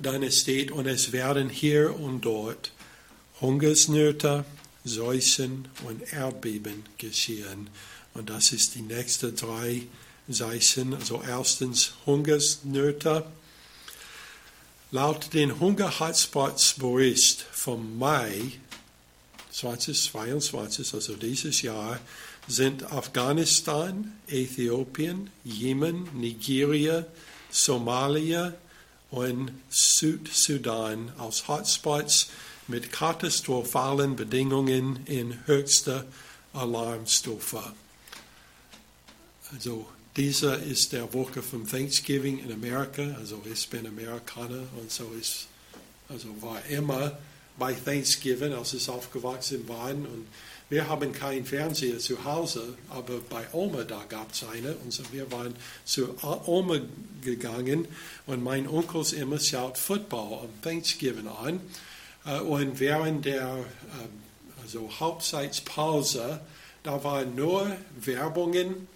Dann 0.00 0.30
steht, 0.30 0.70
und 0.70 0.86
es 0.86 1.12
werden 1.12 1.48
hier 1.50 1.98
und 1.98 2.22
dort 2.22 2.72
Hungersnöte, 3.40 4.44
Seuchen 4.84 5.68
und 5.84 6.12
Erdbeben 6.12 6.84
geschehen. 6.96 7.68
Und 8.14 8.30
das 8.30 8.52
ist 8.52 8.76
die 8.76 8.82
nächste 8.82 9.32
drei 9.32 9.82
Zeichen. 10.30 10.94
Also 10.94 11.22
erstens 11.26 11.92
Hungersnöte. 12.06 13.26
Laut 14.92 15.34
den 15.34 15.60
Hungerhotspots-Bericht 15.60 17.46
vom 17.52 17.96
Mai 17.96 18.50
2022, 19.52 20.94
also 20.94 21.14
dieses 21.14 21.62
Jahr, 21.62 22.00
sind 22.48 22.92
Afghanistan, 22.92 24.18
Äthiopien, 24.26 25.30
Jemen, 25.44 26.08
Nigeria, 26.18 27.06
Somalia 27.50 28.52
und 29.12 29.52
Südsudan 29.68 31.12
als 31.18 31.46
Hotspots 31.46 32.30
mit 32.66 32.90
katastrophalen 32.90 34.16
Bedingungen 34.16 35.06
in 35.06 35.38
höchster 35.46 36.04
Alarmstufe. 36.52 37.62
Also 39.52 39.86
dieser 40.16 40.60
ist 40.62 40.92
der 40.92 41.12
Woche 41.14 41.42
von 41.42 41.66
Thanksgiving 41.66 42.38
in 42.38 42.52
Amerika. 42.52 43.14
Also 43.18 43.40
ich 43.50 43.68
bin 43.68 43.86
Amerikaner 43.86 44.62
und 44.80 44.90
so 44.90 45.12
ist, 45.18 45.46
also 46.08 46.28
war 46.40 46.64
immer 46.66 47.16
bei 47.58 47.72
Thanksgiving, 47.72 48.52
als 48.52 48.74
ich 48.74 48.88
aufgewachsen 48.88 49.68
war. 49.68 49.90
Und 49.90 50.26
wir 50.68 50.88
haben 50.88 51.12
keinen 51.12 51.44
Fernseher 51.44 51.98
zu 51.98 52.24
Hause, 52.24 52.74
aber 52.88 53.20
bei 53.28 53.44
Oma 53.52 53.84
da 53.84 54.04
gab 54.08 54.32
es 54.32 54.44
eine. 54.44 54.74
Und 54.76 54.92
so 54.92 55.04
wir 55.12 55.30
waren 55.30 55.54
zu 55.84 56.14
Oma 56.46 56.80
gegangen 57.22 57.86
und 58.26 58.42
mein 58.42 58.66
Onkel 58.68 59.04
immer 59.14 59.38
schaut 59.38 59.78
Football 59.78 60.44
am 60.44 60.62
Thanksgiving 60.62 61.28
an. 61.28 61.60
Äh, 62.24 62.40
und 62.40 62.80
während 62.80 63.24
der 63.24 63.42
ähm, 63.42 64.20
also 64.62 64.90
Hauptzeitpause, 64.98 66.40
da 66.82 67.02
waren 67.04 67.34
nur 67.34 67.76
Werbungen, 68.00 68.88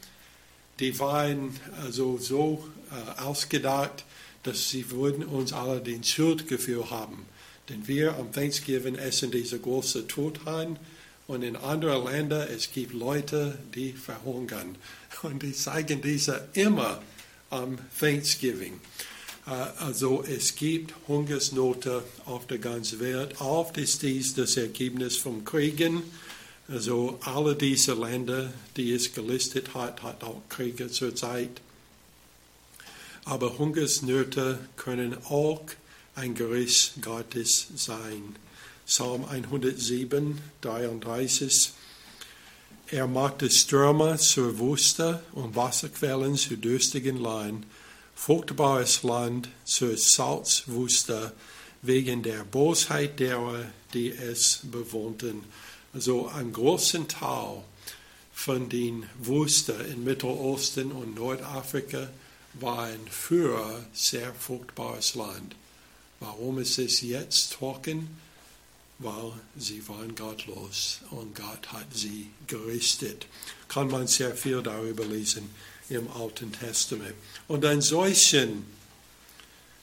die 0.81 0.99
waren 0.99 1.59
also 1.83 2.19
so 2.19 2.69
äh, 2.91 3.21
ausgedacht, 3.21 4.05
dass 4.43 4.69
sie 4.69 4.91
würden 4.91 5.25
uns 5.25 5.53
alle 5.53 5.81
den 5.81 6.05
Schuldgefühl 6.05 6.91
haben. 6.91 7.27
Denn 7.69 7.89
wir 7.89 8.17
am 8.17 8.33
Thanksgiving 8.33 8.97
essen 8.97 9.31
diese 9.31 9.59
große 9.59 10.07
Truthahn 10.07 10.79
und 11.27 11.43
in 11.43 11.57
anderen 11.57 12.05
Ländern 12.05 12.49
es 12.55 12.71
gibt 12.71 12.93
Leute, 12.93 13.59
die 13.75 13.93
verhungern. 13.93 14.77
Und 15.23 15.43
die 15.43 15.53
zeigen 15.53 16.03
diese 16.03 16.49
immer 16.53 17.01
am 17.49 17.79
Thanksgiving. 17.99 18.79
Äh, 19.47 19.51
also 19.51 20.23
es 20.23 20.55
gibt 20.55 20.95
Hungersnote 21.09 22.05
auf 22.27 22.47
der 22.47 22.59
ganzen 22.59 23.01
Welt. 23.01 23.41
Oft 23.41 23.79
ist 23.79 24.03
dies 24.03 24.35
das 24.35 24.57
Ergebnis 24.59 25.17
vom 25.17 25.45
Kriegen. 25.45 26.03
Also 26.69 27.19
alle 27.23 27.55
diese 27.55 27.95
Länder, 27.95 28.53
die 28.77 28.93
es 28.93 29.13
gelistet 29.13 29.75
hat, 29.75 30.03
hat 30.03 30.25
auch 30.25 30.43
Kriege 30.49 30.89
zurzeit. 30.89 31.61
Aber 33.25 33.59
Hungersnöte 33.59 34.59
können 34.77 35.17
auch 35.27 35.63
ein 36.15 36.35
Gericht 36.35 37.03
Gottes 37.03 37.69
sein. 37.77 38.37
Psalm 38.87 39.25
107, 39.25 40.41
33. 40.61 41.73
Er 42.91 43.07
machte 43.07 43.51
Stürme 43.51 44.19
zur 44.19 44.59
Wüste 44.59 45.23
und 45.33 45.57
Wasserquellen 45.57 46.37
zu 46.37 46.57
dürstigen 46.57 47.17
Land 47.17 47.65
fruchtbares 48.15 49.03
Land 49.03 49.49
zur 49.65 49.97
Salzwüste 49.97 51.33
wegen 51.83 52.23
der 52.23 52.45
Bosheit 52.45 53.21
derer, 53.21 53.67
die 53.93 54.11
es 54.11 54.61
bewohnten. 54.63 55.45
Also 55.95 56.29
ein 56.29 56.53
großen 56.53 57.07
Teil 57.07 57.63
von 58.33 58.69
den 58.69 59.09
Wüsten 59.21 59.81
in 59.87 60.03
Mittelosten 60.03 60.91
und 60.91 61.15
Nordafrika 61.15 62.09
war 62.55 62.85
ein 62.85 63.07
früher 63.09 63.87
sehr 63.93 64.35
fruchtbares 64.35 65.15
Land. 65.15 65.55
Warum 66.19 66.59
ist 66.59 66.79
es 66.79 67.01
jetzt 67.01 67.53
trocken? 67.53 68.09
Weil 68.99 69.33
sie 69.57 69.87
waren 69.89 70.15
gottlos 70.17 71.01
und 71.11 71.37
Gott 71.37 71.73
hat 71.73 71.87
sie 71.95 72.31
gerichtet. 72.49 73.27
Kann 73.69 73.89
man 73.89 74.09
sehr 74.09 74.35
viel 74.35 74.63
darüber 74.63 75.05
lesen 75.05 75.51
im 75.89 76.11
Alten 76.11 76.53
Testament. 76.53 77.15
Und 77.47 77.65
ein 77.65 77.83
Seuchen, 77.83 78.65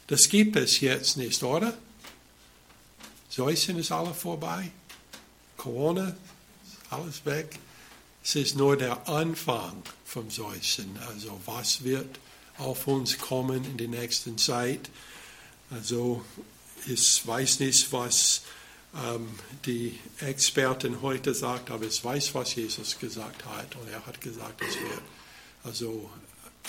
das 0.07 0.27
gibt 0.27 0.57
es 0.57 0.81
jetzt 0.81 1.15
nicht, 1.15 1.41
oder? 1.43 1.77
Seuchen 3.29 3.79
ist 3.79 3.91
alle 3.91 4.13
vorbei. 4.13 4.71
Corona, 5.61 6.15
alles 6.89 7.23
weg. 7.23 7.59
Es 8.23 8.33
ist 8.33 8.55
nur 8.55 8.77
der 8.77 9.07
Anfang 9.07 9.83
vom 10.05 10.31
Seuchen. 10.31 10.97
Also 11.07 11.39
was 11.45 11.83
wird 11.83 12.17
auf 12.57 12.87
uns 12.87 13.19
kommen 13.19 13.63
in 13.65 13.77
der 13.77 13.87
nächsten 13.87 14.39
Zeit? 14.39 14.89
Also 15.69 16.25
ich 16.87 17.27
weiß 17.27 17.59
nicht, 17.59 17.91
was 17.93 18.41
ähm, 18.95 19.37
die 19.67 19.99
Experten 20.21 21.03
heute 21.03 21.35
sagen, 21.35 21.71
aber 21.71 21.85
ich 21.85 22.03
weiß, 22.03 22.33
was 22.33 22.55
Jesus 22.55 22.97
gesagt 22.97 23.45
hat. 23.45 23.75
Und 23.75 23.87
er 23.87 24.03
hat 24.07 24.19
gesagt, 24.19 24.63
es 24.63 24.73
wird 24.73 25.03
also 25.63 26.09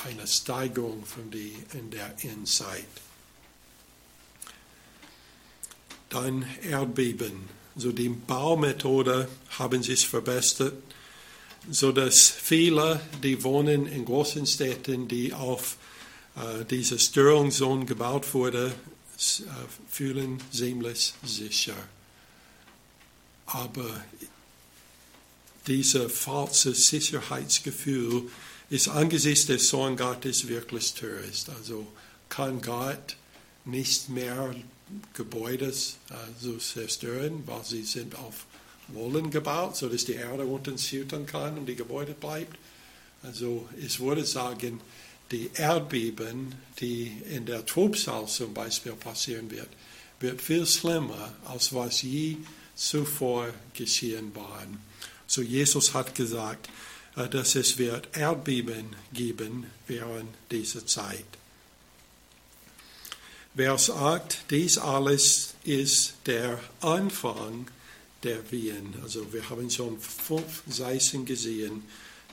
eine 0.04 0.26
Steigerung 0.26 1.06
von 1.06 1.30
die, 1.30 1.56
in 1.72 1.90
der 1.90 2.14
Endzeit. 2.22 2.84
Dann 6.10 6.44
Erdbeben. 6.62 7.61
So 7.76 7.92
die 7.92 8.08
Baumethode 8.08 9.28
haben 9.58 9.82
sich 9.82 10.06
verbessert, 10.06 10.74
sodass 11.70 12.28
viele, 12.28 13.00
die 13.22 13.42
wohnen 13.44 13.86
in 13.86 14.04
großen 14.04 14.46
Städten, 14.46 15.08
die 15.08 15.32
auf 15.32 15.76
äh, 16.36 16.64
diese 16.64 16.98
Störungszone 16.98 17.84
gebaut 17.86 18.34
wurde, 18.34 18.68
äh, 18.68 19.42
fühlen 19.90 20.38
ziemlich 20.50 21.14
sicher. 21.24 21.76
Aber 23.46 24.02
dieses 25.66 26.12
falsche 26.12 26.74
Sicherheitsgefühl 26.74 28.30
ist 28.70 28.88
angesichts 28.88 29.46
des 29.46 29.68
Sohn 29.68 29.96
Gottes 29.96 30.48
wirklich 30.48 30.94
töricht. 30.94 31.48
Also 31.50 31.86
kann 32.28 32.60
Gott 32.62 33.16
nicht 33.64 34.08
mehr 34.08 34.54
Gebäude 35.14 35.72
also 36.08 36.56
zerstören, 36.58 37.42
weil 37.46 37.64
sie 37.64 37.82
sind 37.82 38.16
auf 38.16 38.46
Wollen 38.88 39.30
gebaut, 39.30 39.76
sodass 39.76 40.04
die 40.04 40.14
Erde 40.14 40.44
unten 40.44 40.76
schüttern 40.78 41.26
kann 41.26 41.56
und 41.58 41.66
die 41.66 41.76
Gebäude 41.76 42.12
bleibt. 42.12 42.56
Also 43.22 43.68
ich 43.78 44.00
würde 44.00 44.24
sagen, 44.24 44.80
die 45.30 45.50
Erdbeben, 45.54 46.54
die 46.80 47.12
in 47.30 47.46
der 47.46 47.64
Trubsal 47.64 48.26
zum 48.26 48.52
Beispiel 48.52 48.92
passieren 48.92 49.50
wird, 49.50 49.68
wird 50.20 50.40
viel 50.40 50.66
schlimmer, 50.66 51.32
als 51.44 51.72
was 51.72 52.02
je 52.02 52.36
zuvor 52.74 53.48
geschehen 53.74 54.34
war. 54.34 54.66
So 55.26 55.40
Jesus 55.42 55.94
hat 55.94 56.14
gesagt, 56.14 56.68
äh, 57.16 57.28
dass 57.28 57.54
es 57.54 57.78
wird 57.78 58.16
Erdbeben 58.16 58.96
geben 59.12 59.66
während 59.86 60.28
dieser 60.50 60.86
Zeit. 60.86 61.24
Vers 63.54 63.90
8, 63.90 64.50
dies 64.50 64.78
alles 64.78 65.52
ist 65.64 66.14
der 66.24 66.58
Anfang 66.80 67.66
der 68.22 68.50
Wehen. 68.50 68.94
Also 69.02 69.30
wir 69.30 69.50
haben 69.50 69.68
schon 69.68 70.00
fünf 70.00 70.62
Seiten 70.66 71.26
gesehen. 71.26 71.82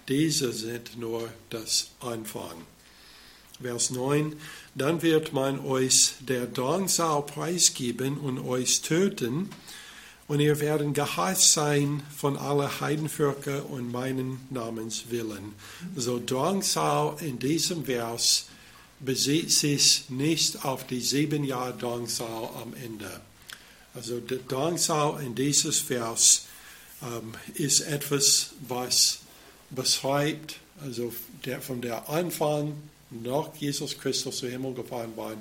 Diese 0.07 0.53
sind 0.53 0.97
nur 0.97 1.29
das 1.49 1.91
Anfang. 1.99 2.63
Vers 3.61 3.89
9, 3.89 4.33
dann 4.75 5.01
wird 5.01 5.33
man 5.33 5.59
euch 5.59 6.13
der 6.21 6.45
Drangsal 6.45 7.23
preisgeben 7.23 8.17
und 8.17 8.39
euch 8.39 8.81
töten, 8.81 9.49
und 10.29 10.39
ihr 10.39 10.59
werdet 10.61 10.93
gehasst 10.93 11.51
sein 11.53 12.03
von 12.15 12.37
allen 12.37 12.79
Heidenvölker 12.79 13.67
und 13.69 13.91
meinen 13.91 14.39
Namens 14.51 15.05
willen. 15.09 15.53
So 15.95 16.21
Drangsal 16.23 17.17
in 17.19 17.39
diesem 17.39 17.85
Vers 17.85 18.45
bezieht 18.99 19.51
sich 19.51 20.09
nicht 20.09 20.65
auf 20.65 20.85
die 20.85 21.01
sieben 21.01 21.43
Jahre 21.43 21.77
Drangsal 21.77 22.49
am 22.61 22.73
Ende. 22.73 23.21
Also 23.93 24.19
der 24.19 24.39
Drangsal 24.39 25.23
in 25.23 25.35
dieses 25.35 25.79
Vers 25.79 26.45
ähm, 27.01 27.33
ist 27.55 27.81
etwas, 27.81 28.51
was 28.67 29.19
beschreibt, 29.69 30.57
also 30.81 31.13
der, 31.45 31.61
von 31.61 31.81
der 31.81 32.09
Anfang 32.09 32.75
nach 33.09 33.55
Jesus 33.55 33.97
Christus 33.97 34.37
zu 34.37 34.47
Himmel 34.47 34.73
gefahren 34.73 35.13
war, 35.15 35.33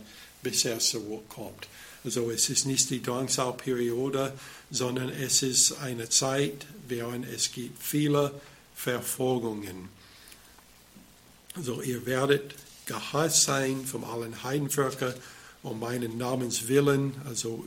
bis 0.42 0.64
er 0.64 0.78
zurückkommt. 0.78 1.68
Also 2.04 2.30
es 2.30 2.48
ist 2.48 2.64
nicht 2.64 2.90
die 2.90 3.02
Drangsalperiode, 3.02 4.32
sondern 4.70 5.08
es 5.08 5.42
ist 5.42 5.72
eine 5.80 6.08
Zeit, 6.08 6.66
während 6.86 7.26
es 7.28 7.52
gibt 7.52 7.82
viele 7.82 8.32
Verfolgungen. 8.74 9.88
Also 11.54 11.82
ihr 11.82 12.06
werdet 12.06 12.54
gehasst 12.88 13.44
sein 13.44 13.86
von 13.86 14.02
allen 14.02 14.42
Heidenvölkern 14.42 15.14
um 15.62 15.78
meinen 15.78 16.18
Namens 16.18 16.66
willen. 16.66 17.14
Also 17.24 17.64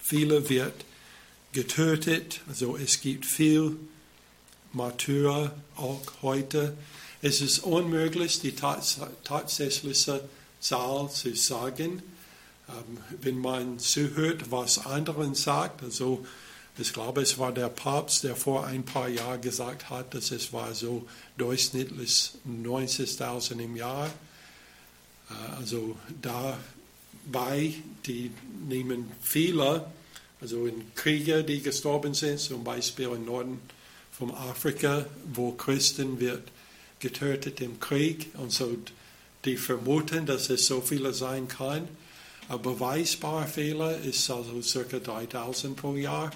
viele 0.00 0.48
wird 0.50 0.84
getötet. 1.52 2.40
Also 2.48 2.76
es 2.76 3.00
gibt 3.00 3.24
viel 3.24 3.76
Martyrer 4.72 5.52
auch 5.76 6.02
heute. 6.20 6.76
Es 7.22 7.40
ist 7.40 7.60
unmöglich, 7.60 8.40
die 8.40 8.54
tatsächliche 8.54 10.28
Zahl 10.60 11.10
zu 11.10 11.34
sagen. 11.34 12.02
Ähm, 12.68 12.98
wenn 13.22 13.38
man 13.38 13.78
zuhört, 13.78 14.50
was 14.50 14.84
anderen 14.84 15.34
sagt, 15.34 15.82
also 15.82 16.26
ich 16.78 16.92
glaube, 16.92 17.22
es 17.22 17.38
war 17.38 17.52
der 17.52 17.68
Papst, 17.68 18.24
der 18.24 18.36
vor 18.36 18.66
ein 18.66 18.84
paar 18.84 19.08
Jahren 19.08 19.40
gesagt 19.40 19.90
hat, 19.90 20.14
dass 20.14 20.30
es 20.30 20.52
war 20.52 20.74
so 20.74 21.06
durchschnittlich 21.36 22.32
90.000 22.46 23.58
im 23.60 23.76
Jahr. 23.76 24.06
Äh, 25.30 25.56
also 25.58 25.96
dabei, 26.22 27.74
die 28.06 28.30
nehmen 28.68 29.10
viele, 29.20 29.86
also 30.40 30.66
in 30.66 30.94
Kriege, 30.94 31.42
die 31.42 31.60
gestorben 31.60 32.14
sind, 32.14 32.38
zum 32.38 32.62
Beispiel 32.62 33.08
im 33.08 33.24
Norden 33.24 33.60
von 34.12 34.32
Afrika, 34.34 35.06
wo 35.32 35.52
Christen 35.52 36.20
wird 36.20 36.42
getötet 37.00 37.60
im 37.60 37.78
Krieg 37.80 38.30
und 38.34 38.52
so 38.52 38.76
die 39.44 39.56
vermuten, 39.56 40.26
dass 40.26 40.50
es 40.50 40.66
so 40.66 40.80
viele 40.80 41.12
sein 41.12 41.48
kann. 41.48 41.88
Ein 42.48 42.62
beweisbarer 42.62 43.46
Fehler 43.46 43.98
ist 43.98 44.30
also 44.30 44.60
circa 44.62 44.98
3000 44.98 45.76
pro 45.76 45.94
Jahr. 45.94 46.30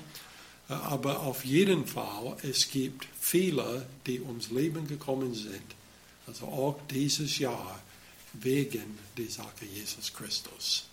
Aber 0.74 1.20
auf 1.20 1.44
jeden 1.44 1.86
Fall, 1.86 2.36
es 2.42 2.70
gibt 2.70 3.06
viele, 3.20 3.86
die 4.06 4.20
ums 4.20 4.50
Leben 4.50 4.86
gekommen 4.86 5.34
sind. 5.34 5.62
Also 6.26 6.46
auch 6.46 6.78
dieses 6.90 7.38
Jahr 7.38 7.80
wegen 8.34 8.98
der 9.16 9.28
Sache 9.28 9.66
Jesus 9.72 10.12
Christus. 10.12 10.84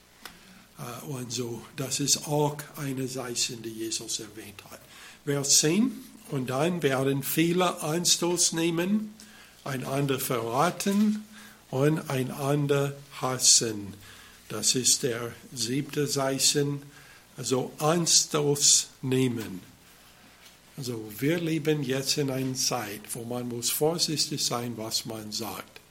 Äh, 0.77 1.05
und 1.05 1.31
so, 1.31 1.61
das 1.75 1.99
ist 1.99 2.27
auch 2.27 2.57
eine 2.77 3.07
Seite, 3.07 3.57
die 3.57 3.69
Jesus 3.69 4.19
erwähnt 4.19 4.63
hat. 4.69 4.79
Vers 5.25 5.59
10, 5.59 5.91
und 6.31 6.49
dann 6.49 6.81
werden 6.83 7.23
viele 7.23 7.81
Anstoß 7.81 8.53
nehmen, 8.53 9.13
einander 9.63 10.19
verraten 10.19 11.25
und 11.69 12.09
einander 12.09 12.95
hassen. 13.21 13.93
Das 14.47 14.75
ist 14.75 15.03
der 15.03 15.31
siebte 15.53 16.07
Seisen, 16.07 16.81
also 17.37 17.71
Anstoß 17.79 18.87
nehmen. 19.01 19.61
Also 20.79 21.11
wir 21.19 21.39
leben 21.39 21.83
jetzt 21.83 22.17
in 22.17 22.31
einer 22.31 22.53
Zeit, 22.53 23.01
wo 23.11 23.25
man 23.25 23.49
muss 23.49 23.69
vorsichtig 23.69 24.45
sein, 24.45 24.77
was 24.77 25.05
man 25.05 25.29
sagt. 25.33 25.81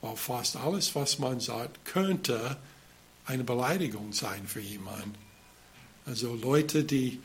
Weil 0.00 0.14
fast 0.14 0.54
alles, 0.54 0.94
was 0.94 1.18
man 1.18 1.40
sagt, 1.40 1.84
könnte 1.84 2.56
eine 3.26 3.42
Beleidigung 3.42 4.12
sein 4.12 4.46
für 4.46 4.60
jemanden. 4.60 5.16
Also 6.06 6.36
Leute, 6.36 6.84
die 6.84 7.18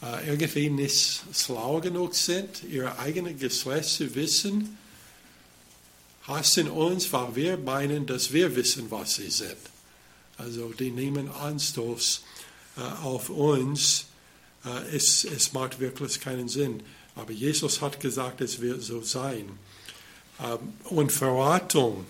äh, 0.00 0.26
irgendwie 0.26 0.70
nicht 0.70 1.24
schlau 1.34 1.82
genug 1.82 2.14
sind, 2.14 2.62
ihr 2.64 2.98
eigenes 2.98 3.38
Geschlecht 3.38 3.90
zu 3.90 4.14
wissen, 4.14 4.78
hassen 6.22 6.70
uns, 6.70 7.12
weil 7.12 7.36
wir 7.36 7.56
meinen, 7.58 8.06
dass 8.06 8.32
wir 8.32 8.56
wissen, 8.56 8.90
was 8.90 9.16
sie 9.16 9.28
sind. 9.28 9.58
Also 10.38 10.72
die 10.72 10.90
nehmen 10.90 11.30
Anstoß 11.30 12.22
äh, 12.78 12.80
auf 12.80 13.28
uns. 13.28 14.06
Äh, 14.64 14.96
es, 14.96 15.24
es 15.24 15.52
macht 15.52 15.80
wirklich 15.80 16.20
keinen 16.20 16.48
Sinn. 16.48 16.82
Aber 17.16 17.32
Jesus 17.32 17.80
hat 17.80 18.00
gesagt, 18.00 18.40
es 18.40 18.60
wird 18.60 18.82
so 18.82 19.02
sein. 19.02 19.50
Ähm, 20.40 20.58
und 20.84 21.12
Verratung. 21.12 22.06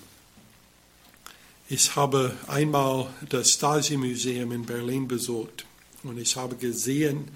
Ich 1.68 1.96
habe 1.96 2.34
einmal 2.46 3.08
das 3.28 3.50
Stasi-Museum 3.52 4.52
in 4.52 4.66
Berlin 4.66 5.08
besucht 5.08 5.64
und 6.02 6.18
ich 6.18 6.36
habe 6.36 6.56
gesehen, 6.56 7.28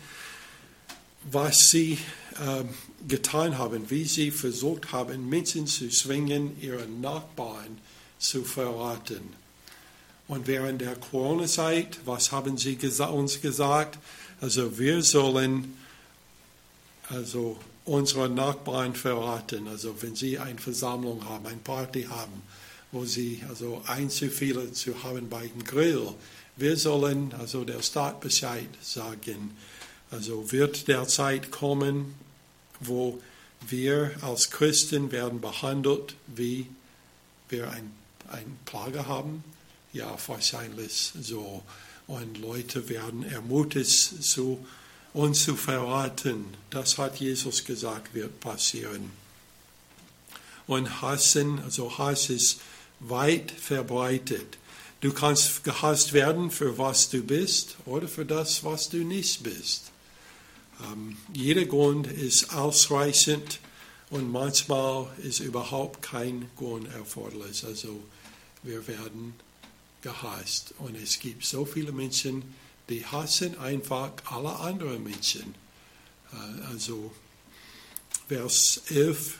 was 1.30 1.70
sie 1.70 1.98
äh, 2.38 2.64
getan 3.06 3.56
haben, 3.58 3.90
wie 3.90 4.04
sie 4.04 4.30
versucht 4.30 4.92
haben, 4.92 5.28
Menschen 5.28 5.66
zu 5.66 5.88
zwingen, 5.88 6.60
ihre 6.60 6.86
Nachbarn 6.86 7.78
zu 8.18 8.44
verraten. 8.44 9.32
Und 10.26 10.46
während 10.46 10.82
der 10.82 10.96
Corona-Zeit, 10.96 12.00
was 12.04 12.30
haben 12.30 12.58
sie 12.58 12.78
uns 13.10 13.40
gesagt? 13.40 13.98
Also 14.40 14.78
wir 14.78 15.02
sollen 15.02 15.76
also 17.08 17.58
unsere 17.84 18.28
Nachbarn 18.28 18.94
verraten. 18.94 19.68
Also 19.68 20.00
wenn 20.02 20.14
sie 20.14 20.38
eine 20.38 20.58
Versammlung 20.58 21.24
haben, 21.28 21.46
eine 21.46 21.56
Party 21.56 22.04
haben, 22.04 22.42
wo 22.92 23.04
sie 23.04 23.42
also 23.48 23.82
ein 23.86 24.10
zu 24.10 24.30
viele 24.30 24.72
zu 24.72 25.02
haben 25.02 25.28
bei 25.28 25.46
dem 25.46 25.64
Grill, 25.64 26.14
wir 26.56 26.76
sollen 26.76 27.32
also 27.38 27.64
der 27.64 27.82
Staat 27.82 28.20
Bescheid 28.20 28.68
sagen. 28.82 29.56
Also 30.10 30.50
wird 30.52 30.88
der 30.88 31.06
Zeit 31.06 31.50
kommen, 31.50 32.14
wo 32.80 33.20
wir 33.68 34.12
als 34.22 34.50
Christen 34.50 35.12
werden 35.12 35.40
behandelt, 35.40 36.14
wie 36.26 36.66
wir 37.48 37.70
ein, 37.70 37.92
ein 38.30 38.58
Plage 38.64 39.06
haben 39.06 39.44
ja, 39.92 40.16
wahrscheinlich 40.26 41.12
so. 41.20 41.62
Und 42.08 42.38
Leute 42.38 42.88
werden 42.88 43.22
ermutigt, 43.22 43.90
so 43.92 44.64
uns 45.12 45.44
zu 45.44 45.54
verraten. 45.56 46.46
Das 46.70 46.98
hat 46.98 47.20
Jesus 47.20 47.64
gesagt, 47.64 48.14
wird 48.14 48.40
passieren. 48.40 49.10
Und 50.66 51.02
Hassen, 51.02 51.60
also 51.60 51.98
Hass 51.98 52.30
ist 52.30 52.60
weit 53.00 53.50
verbreitet. 53.50 54.58
Du 55.00 55.12
kannst 55.12 55.62
gehasst 55.64 56.12
werden 56.12 56.50
für 56.50 56.76
was 56.76 57.08
du 57.08 57.22
bist 57.22 57.76
oder 57.84 58.08
für 58.08 58.24
das, 58.24 58.64
was 58.64 58.88
du 58.88 58.98
nicht 58.98 59.42
bist. 59.42 59.92
Ähm, 60.90 61.16
jeder 61.32 61.66
Grund 61.66 62.06
ist 62.06 62.54
ausreichend 62.54 63.60
und 64.10 64.32
manchmal 64.32 65.06
ist 65.22 65.40
überhaupt 65.40 66.02
kein 66.02 66.50
Grund 66.56 66.88
erforderlich. 66.92 67.64
Also 67.64 68.02
wir 68.62 68.86
werden 68.88 69.34
gehasst. 70.02 70.74
Und 70.78 70.96
es 70.96 71.18
gibt 71.18 71.44
so 71.44 71.64
viele 71.64 71.92
Menschen, 71.92 72.54
die 72.88 73.04
hassen 73.04 73.58
einfach 73.58 74.12
alle 74.24 74.56
anderen 74.56 75.02
Menschen. 75.02 75.54
Äh, 76.32 76.66
also 76.70 77.12
Vers 78.28 78.82
11, 78.88 79.38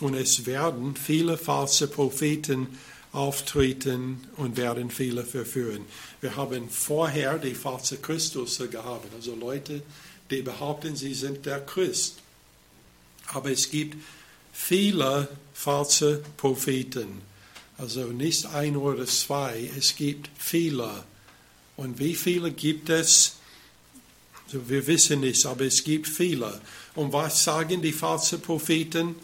und 0.00 0.14
es 0.14 0.44
werden 0.46 0.94
viele 0.94 1.38
falsche 1.38 1.88
Propheten 1.88 2.78
auftreten 3.12 4.28
und 4.36 4.58
werden 4.58 4.90
viele 4.90 5.24
verführen. 5.24 5.86
Wir 6.20 6.36
haben 6.36 6.68
vorher 6.68 7.38
die 7.38 7.54
falsche 7.54 7.96
Christus 7.96 8.58
gehabt, 8.70 9.06
also 9.14 9.34
Leute, 9.34 9.82
die 10.30 10.42
behaupten, 10.42 10.96
sie 10.96 11.14
sind 11.14 11.46
der 11.46 11.64
Christ. 11.64 12.16
Aber 13.32 13.50
es 13.50 13.70
gibt 13.70 13.96
viele 14.52 15.28
falsche 15.54 16.22
Propheten. 16.36 17.22
Also 17.78 18.04
nicht 18.04 18.46
ein 18.46 18.76
oder 18.76 19.06
zwei, 19.06 19.70
es 19.76 19.96
gibt 19.96 20.30
viele. 20.38 21.04
Und 21.76 21.98
wie 21.98 22.14
viele 22.14 22.50
gibt 22.50 22.88
es? 22.88 23.36
Also 24.46 24.68
wir 24.68 24.86
wissen 24.86 25.20
nicht, 25.20 25.44
aber 25.44 25.64
es 25.64 25.84
gibt 25.84 26.08
viele. 26.08 26.60
Und 26.94 27.12
was 27.12 27.42
sagen 27.42 27.82
die 27.82 27.92
falschen 27.92 28.40
Propheten? 28.40 29.16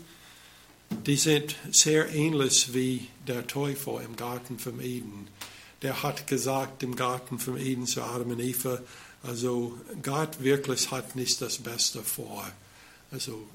Die 1.07 1.17
sind 1.17 1.57
sehr 1.71 2.13
ähnlich 2.13 2.75
wie 2.75 3.09
der 3.27 3.47
Teufel 3.47 4.03
im 4.05 4.17
Garten 4.17 4.59
von 4.59 4.81
Eden. 4.81 5.29
Der 5.81 6.03
hat 6.03 6.27
gesagt 6.27 6.83
im 6.83 6.95
Garten 6.95 7.39
von 7.39 7.57
Eden 7.57 7.87
zu 7.87 8.03
Adam 8.03 8.33
und 8.33 8.41
Eva, 8.41 8.81
also 9.23 9.79
Gott 10.03 10.43
wirklich 10.43 10.91
hat 10.91 11.15
nicht 11.17 11.41
das 11.41 11.59
Beste 11.59 12.03
vor. 12.03 12.45
Also 13.11 13.47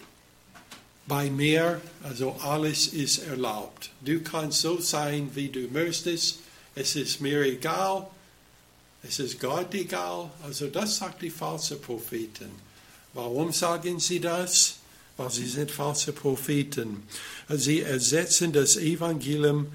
bei 1.08 1.30
mir, 1.30 1.82
also 2.04 2.34
alles 2.42 2.88
ist 2.88 3.20
erlaubt. 3.20 3.92
Du 4.02 4.20
kannst 4.22 4.62
so 4.62 4.80
sein, 4.82 5.32
wie 5.34 5.50
du 5.50 5.68
möchtest. 5.70 6.40
Es 6.76 6.96
ist 6.96 7.22
mir 7.22 7.42
egal. 7.44 8.08
Es 9.04 9.20
ist 9.20 9.40
Gott 9.40 9.74
egal. 9.74 10.30
Also 10.44 10.68
das 10.68 10.98
sagt 10.98 11.22
die 11.22 11.30
falschen 11.30 11.82
Propheten. 11.82 12.52
Warum 13.14 13.54
sagen 13.54 14.00
sie 14.00 14.20
das? 14.20 14.76
Weil 15.16 15.32
sie 15.32 15.48
sind 15.48 15.72
falsche 15.72 16.12
Propheten. 16.12 17.04
Sie 17.50 17.82
ersetzen 17.82 18.52
das 18.52 18.76
Evangelium 18.76 19.68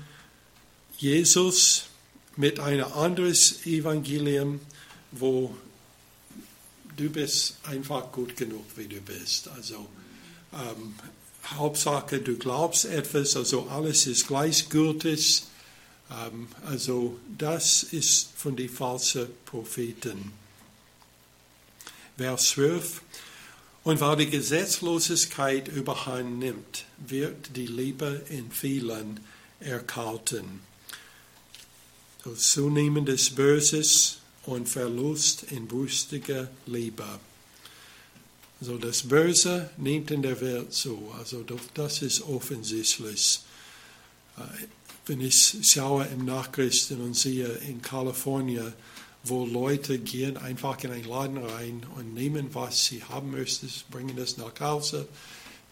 Jesus 0.99 1.87
mit 2.37 2.61
einem 2.61 2.93
anderen 2.93 3.35
Evangelium, 3.65 4.61
wo 5.11 5.57
du 6.97 7.11
bist 7.11 7.57
einfach 7.65 8.13
gut 8.13 8.37
genug, 8.37 8.65
wie 8.77 8.87
du 8.87 9.01
bist. 9.01 9.49
Also 9.49 9.89
ähm, 10.53 10.95
Hauptsache, 11.45 12.21
du 12.21 12.37
glaubst 12.37 12.85
etwas, 12.85 13.37
also 13.37 13.69
alles 13.69 14.07
ist 14.07 14.29
gleichgültig. 14.29 15.43
Ähm, 16.11 16.49
also 16.65 17.19
das 17.37 17.83
ist 17.83 18.31
von 18.37 18.57
den 18.57 18.69
falschen 18.69 19.27
Propheten. 19.45 20.33
Vers 22.17 22.51
12. 22.51 23.03
Und 23.85 24.01
weil 24.01 24.17
die 24.17 24.31
Gesetzlosigkeit 24.31 25.67
überhand 25.67 26.39
nimmt, 26.39 26.85
wird 26.99 27.57
die 27.57 27.67
Liebe 27.67 28.25
in 28.29 28.51
vielen 28.53 29.19
erkalten. 29.59 30.61
So 32.25 32.35
zunehmendes 32.35 33.31
Böses 33.31 34.19
und 34.47 34.69
Verlust 34.69 35.45
in 35.51 35.67
brüstiger 35.67 36.49
Liebe. 36.67 37.19
Also 38.63 38.79
das 38.79 39.09
Böse 39.09 39.71
nimmt 39.77 40.13
in 40.13 40.23
der 40.23 40.41
Welt 40.41 40.73
zu. 40.73 41.13
Also 41.19 41.45
das 41.75 42.01
ist 42.01 42.23
offensichtlich. 42.23 43.41
Äh, 44.37 44.43
wenn 45.07 45.21
ich 45.21 45.59
schaue 45.65 46.05
im 46.05 46.25
Nachchristen 46.25 47.01
und 47.01 47.17
sehe 47.17 47.49
in 47.49 47.83
Kalifornien, 47.83 48.73
wo 49.25 49.45
Leute 49.45 49.99
gehen 49.99 50.37
einfach 50.37 50.81
in 50.85 50.93
einen 50.93 51.09
Laden 51.09 51.39
rein 51.39 51.85
und 51.97 52.15
nehmen, 52.15 52.55
was 52.55 52.85
sie 52.85 53.03
haben 53.03 53.33
möchten, 53.33 53.69
bringen 53.91 54.15
das 54.15 54.37
nach 54.37 54.61
Hause. 54.61 55.09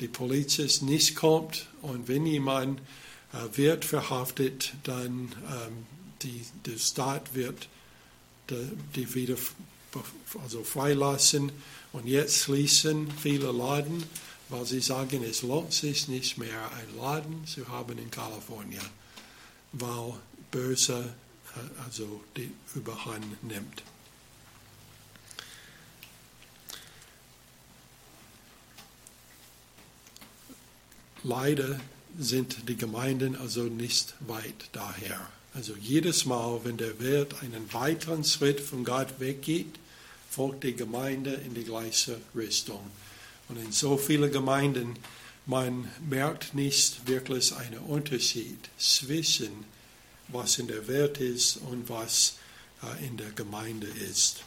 Die 0.01 0.09
Polizist 0.09 0.83
nicht 0.83 1.15
kommt 1.15 1.69
und 1.83 2.09
wenn 2.09 2.27
jemand 2.27 2.81
äh, 3.33 3.57
wird 3.57 3.85
verhaftet, 3.85 4.73
dann 4.83 5.31
ähm, 5.47 5.87
die, 6.23 6.45
der 6.67 6.79
Staat 6.79 7.37
wird 7.37 7.69
die, 8.51 8.69
die 8.97 9.15
wieder 9.15 9.37
also 10.43 10.65
freilassen 10.65 11.53
und 11.93 12.07
jetzt 12.07 12.39
schließen 12.39 13.11
viele 13.11 13.51
Laden, 13.53 14.05
weil 14.49 14.65
sie 14.65 14.81
sagen, 14.81 15.23
es 15.23 15.43
lohnt 15.43 15.73
sich 15.73 16.09
nicht 16.09 16.39
mehr, 16.39 16.71
einen 16.73 16.97
Laden 16.97 17.47
zu 17.47 17.69
haben 17.69 17.99
in 17.99 18.11
Kalifornien, 18.11 18.81
weil 19.73 20.15
Böse 20.51 21.15
äh, 21.57 21.85
also 21.85 22.21
die 22.37 22.51
Überhand 22.75 23.43
nimmt. 23.45 23.83
Leider 31.23 31.79
sind 32.19 32.69
die 32.69 32.77
Gemeinden 32.77 33.37
also 33.37 33.65
nicht 33.65 34.15
weit 34.21 34.71
daher. 34.73 35.21
Also 35.53 35.75
jedes 35.77 36.25
Mal, 36.25 36.61
wenn 36.65 36.77
der 36.77 36.99
Welt 37.01 37.43
einen 37.43 37.73
weiteren 37.73 38.25
Schritt 38.25 38.61
von 38.61 38.85
Gott 38.85 39.19
weggeht, 39.19 39.79
folgt 40.31 40.65
die 40.65 40.75
Gemeinde 40.75 41.35
in 41.35 41.55
die 41.55 41.65
gleiche 41.65 42.21
Richtung. 42.35 42.81
Und 43.49 43.57
in 43.57 43.73
so 43.73 43.97
vielen 43.97 44.31
Gemeinden, 44.31 44.97
man 45.45 45.91
merkt 46.09 46.55
nicht 46.55 47.09
wirklich 47.09 47.55
einen 47.55 47.81
Unterschied 47.81 48.69
zwischen 48.79 49.65
was 50.29 50.59
in 50.59 50.69
der 50.69 50.87
Welt 50.87 51.19
ist 51.19 51.57
und 51.57 51.89
was 51.89 52.37
äh, 52.83 53.07
in 53.07 53.17
der 53.17 53.31
Gemeinde 53.33 53.89
ist. 53.89 54.45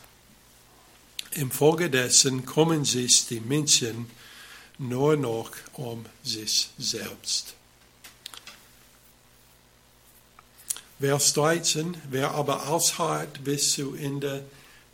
Infolgedessen 1.32 2.46
kommen 2.46 2.86
sich 2.86 3.28
die 3.28 3.42
Menschen 3.42 4.10
nur 4.78 5.18
noch 5.18 5.52
um 5.74 6.06
sich 6.24 6.70
selbst. 6.78 7.56
Vers 11.00 11.34
13, 11.34 11.98
wer 12.12 12.32
aber 12.32 12.70
aushält 12.70 13.44
bis 13.44 13.74
zu 13.74 13.96
Ende, 13.96 14.46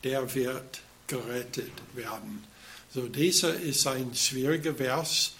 der 0.03 0.33
wird 0.33 0.81
gerettet 1.07 1.71
werden. 1.93 2.43
So, 2.93 3.07
dieser 3.07 3.55
ist 3.55 3.85
ein 3.87 4.15
schwieriger 4.15 4.75
Vers. 4.75 5.33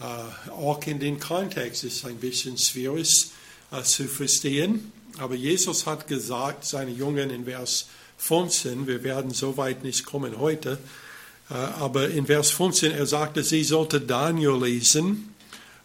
Äh, 0.00 0.50
auch 0.50 0.84
in 0.86 0.98
den 0.98 1.20
Kontext 1.20 1.84
ist 1.84 2.04
ein 2.04 2.16
bisschen 2.16 2.58
schwierig 2.58 3.30
äh, 3.70 3.82
zu 3.82 4.04
verstehen. 4.04 4.92
Aber 5.18 5.34
Jesus 5.34 5.86
hat 5.86 6.06
gesagt, 6.06 6.64
seine 6.64 6.90
Jungen 6.90 7.30
in 7.30 7.44
Vers 7.44 7.86
15, 8.18 8.86
wir 8.86 9.02
werden 9.02 9.30
so 9.30 9.56
weit 9.56 9.84
nicht 9.84 10.04
kommen 10.04 10.38
heute, 10.38 10.78
äh, 11.50 11.54
aber 11.54 12.08
in 12.08 12.26
Vers 12.26 12.50
15, 12.50 12.92
er 12.92 13.06
sagte, 13.06 13.42
sie 13.42 13.64
sollte 13.64 14.00
Daniel 14.00 14.58
lesen 14.60 15.34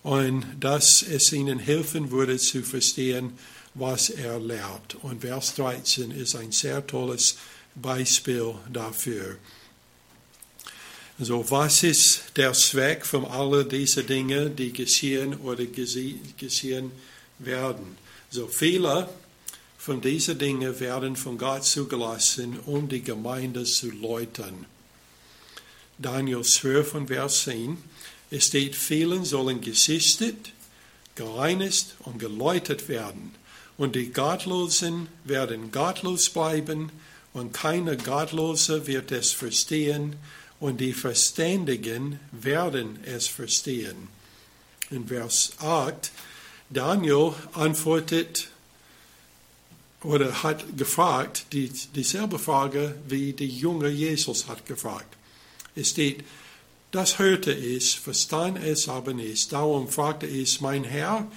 und 0.04 0.46
dass 0.60 1.04
es 1.04 1.32
ihnen 1.32 1.60
helfen 1.60 2.12
würde 2.12 2.38
zu 2.38 2.64
verstehen, 2.64 3.34
was 3.74 4.10
er 4.10 4.40
lehrt. 4.40 4.96
Und 5.02 5.22
Vers 5.22 5.56
13 5.56 6.12
ist 6.12 6.36
ein 6.36 6.52
sehr 6.52 6.86
tolles 6.86 7.38
Beispiel 7.76 8.56
dafür. 8.72 9.38
Also, 11.20 11.50
was 11.52 11.84
ist 11.84 12.24
der 12.36 12.54
Zweck 12.54 13.06
von 13.06 13.26
all 13.26 13.64
diesen 13.66 14.08
Dingen, 14.08 14.56
die 14.56 14.74
geschehen 14.74 15.36
oder 15.42 15.66
geschehen 15.66 16.92
werden? 17.38 17.96
So 18.32 18.48
viele 18.48 19.08
von 19.78 20.02
diesen 20.02 20.40
Dingen 20.40 20.80
werden 20.80 21.16
von 21.16 21.38
Gott 21.38 21.64
zugelassen, 21.66 22.60
um 22.66 22.88
die 22.88 23.02
Gemeinde 23.02 23.64
zu 23.64 23.92
läutern. 23.92 24.66
Daniel 25.98 26.42
12 26.42 26.96
und 26.96 27.08
Vers 27.08 27.44
10. 27.44 27.78
Es 28.32 28.46
steht, 28.46 28.76
vielen 28.76 29.26
sollen 29.26 29.62
gesichtet, 29.62 30.54
gereinigt 31.16 31.96
und 32.00 32.18
geläutert 32.18 32.90
werden. 32.90 33.36
Und 33.78 33.96
die 33.96 34.12
Gottlosen 34.12 35.08
werden 35.24 35.72
gottlos 35.72 36.30
bleiben, 36.30 36.92
und 37.34 37.54
keiner 37.54 37.96
Gottlose 37.96 38.88
wird 38.88 39.12
es 39.12 39.32
verstehen, 39.32 40.16
und 40.60 40.80
die 40.80 40.94
Verständigen 40.94 42.20
werden 42.32 43.00
es 43.04 43.28
verstehen. 43.28 44.10
In 44.92 45.08
Vers 45.08 45.54
8, 45.60 46.12
Daniel 46.70 47.34
antwortet 47.54 48.50
oder 50.04 50.44
hat 50.44 50.78
gefragt, 50.78 51.48
die, 51.52 51.70
dieselbe 51.96 52.38
Frage 52.38 52.96
wie 53.08 53.34
die 53.34 53.48
junge 53.48 53.90
Jesus 53.90 54.48
hat 54.48 54.66
gefragt. 54.68 55.18
Es 55.76 55.90
steht, 55.90 56.24
das 56.92 57.18
hörte 57.18 57.54
ich, 57.54 58.00
verstand 58.00 58.64
es 58.64 58.88
aber 58.88 59.14
nicht. 59.14 59.52
Darum 59.52 59.88
fragte 59.88 60.28
ich, 60.28 60.62
mein 60.62 60.84
Herr, 60.84 61.28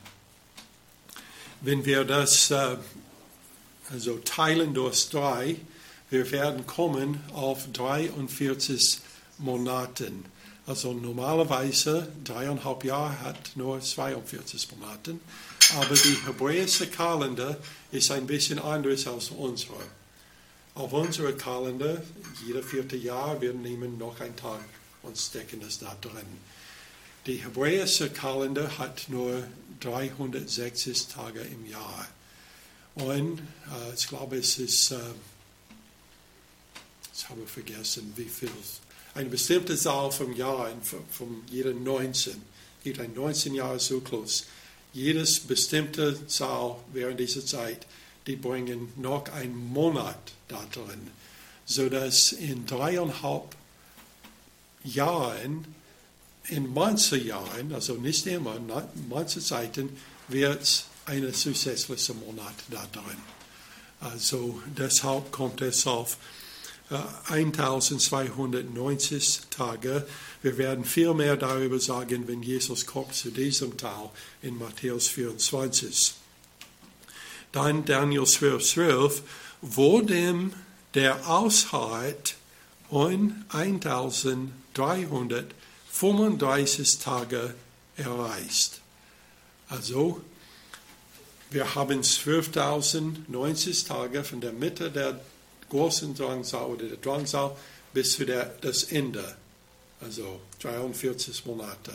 Wenn 1.60 1.84
wir 1.84 2.04
das 2.04 2.52
äh, 2.52 2.76
also 3.90 4.18
teilen 4.18 4.74
durch 4.74 5.08
drei, 5.10 5.56
wir 6.08 6.30
werden 6.30 6.66
kommen 6.66 7.20
auf 7.32 7.66
43 7.72 9.00
Monaten. 9.38 10.24
Also 10.66 10.92
normalerweise 10.92 12.08
dreieinhalb 12.22 12.84
Jahre 12.84 13.20
hat 13.22 13.56
nur 13.56 13.80
42 13.80 14.68
Monate, 14.76 15.16
aber 15.76 15.94
die 15.96 16.16
hebräische 16.26 16.86
Kalender 16.86 17.56
ist 17.90 18.10
ein 18.12 18.26
bisschen 18.26 18.60
anders 18.60 19.06
als 19.08 19.30
unsere. 19.30 19.82
Auf 20.74 20.92
unserer 20.92 21.32
Kalender, 21.32 22.02
jeder 22.46 22.62
vierte 22.62 22.96
Jahr, 22.96 23.40
wir 23.40 23.52
nehmen 23.52 23.98
noch 23.98 24.20
einen 24.20 24.36
Tag 24.36 24.60
und 25.02 25.18
stecken 25.18 25.60
es 25.66 25.80
da 25.80 25.96
drin. 26.00 26.38
Die 27.26 27.36
hebräische 27.36 28.10
Kalender 28.10 28.78
hat 28.78 29.08
nur 29.08 29.44
360 29.80 31.08
Tage 31.08 31.40
im 31.40 31.66
Jahr. 31.66 32.08
Und 32.94 33.38
äh, 33.40 33.94
ich 33.94 34.08
glaube, 34.08 34.36
es 34.36 34.58
ist, 34.58 34.90
äh, 34.90 34.98
ich 37.14 37.28
habe 37.28 37.46
vergessen, 37.46 38.12
wie 38.16 38.24
viel, 38.24 38.50
eine 39.14 39.28
bestimmte 39.28 39.76
Zahl 39.76 40.10
vom 40.10 40.34
Jahr, 40.34 40.70
von 41.10 41.42
jeder 41.50 41.72
19. 41.72 42.32
Es 42.32 42.84
gibt 42.84 43.00
ein 43.00 43.14
19-Jahres-Zyklus. 43.14 44.46
Jedes 44.92 45.40
bestimmte 45.40 46.26
Zahl 46.26 46.76
während 46.92 47.20
dieser 47.20 47.44
Zeit, 47.44 47.86
die 48.26 48.36
bringen 48.36 48.92
noch 48.96 49.28
einen 49.32 49.56
Monat 49.56 50.32
da 50.48 50.64
drin, 50.72 51.10
sodass 51.66 52.32
in 52.32 52.66
dreieinhalb 52.66 53.54
Jahren, 54.84 55.74
in 56.48 56.72
manchen 56.72 57.26
Jahren, 57.26 57.72
also 57.72 57.94
nicht 57.94 58.26
immer, 58.26 58.56
in 58.56 58.70
manchen 59.08 59.42
Zeiten, 59.42 59.96
wird 60.28 60.62
es 60.62 60.84
einen 61.06 61.32
zusätzlichen 61.32 62.20
Monat 62.20 62.54
da 62.70 62.86
drin. 62.92 63.16
Also 64.00 64.60
deshalb 64.76 65.32
kommt 65.32 65.60
es 65.60 65.84
auf 65.86 66.18
äh, 66.90 66.96
1290 67.32 69.40
Tage. 69.50 70.06
Wir 70.42 70.58
werden 70.58 70.84
viel 70.84 71.14
mehr 71.14 71.36
darüber 71.36 71.80
sagen, 71.80 72.28
wenn 72.28 72.42
Jesus 72.42 72.86
kommt 72.86 73.14
zu 73.14 73.30
diesem 73.30 73.76
Teil 73.76 74.10
in 74.42 74.56
Matthäus 74.58 75.08
24. 75.08 76.14
Dann 77.52 77.84
Daniel 77.84 78.26
12, 78.26 78.64
12, 78.64 79.22
wo 79.62 80.00
dem 80.00 80.52
der 80.94 81.28
ausharrt 81.28 82.36
und 82.88 83.44
1335 86.00 86.98
Tage 87.00 87.54
erreicht. 87.96 88.80
Also 89.68 90.20
wir 91.50 91.74
haben 91.74 92.02
12.090 92.02 93.88
Tage 93.88 94.22
von 94.22 94.40
der 94.40 94.52
Mitte 94.52 94.92
der 94.92 95.20
großen 95.68 96.14
Drangsal 96.14 96.66
oder 96.66 96.86
der 96.86 96.98
Drangsal 96.98 97.56
bis 97.92 98.12
zu 98.12 98.24
der, 98.24 98.44
das 98.60 98.84
Ende, 98.84 99.36
also 100.00 100.40
43 100.60 101.44
Monate. 101.46 101.92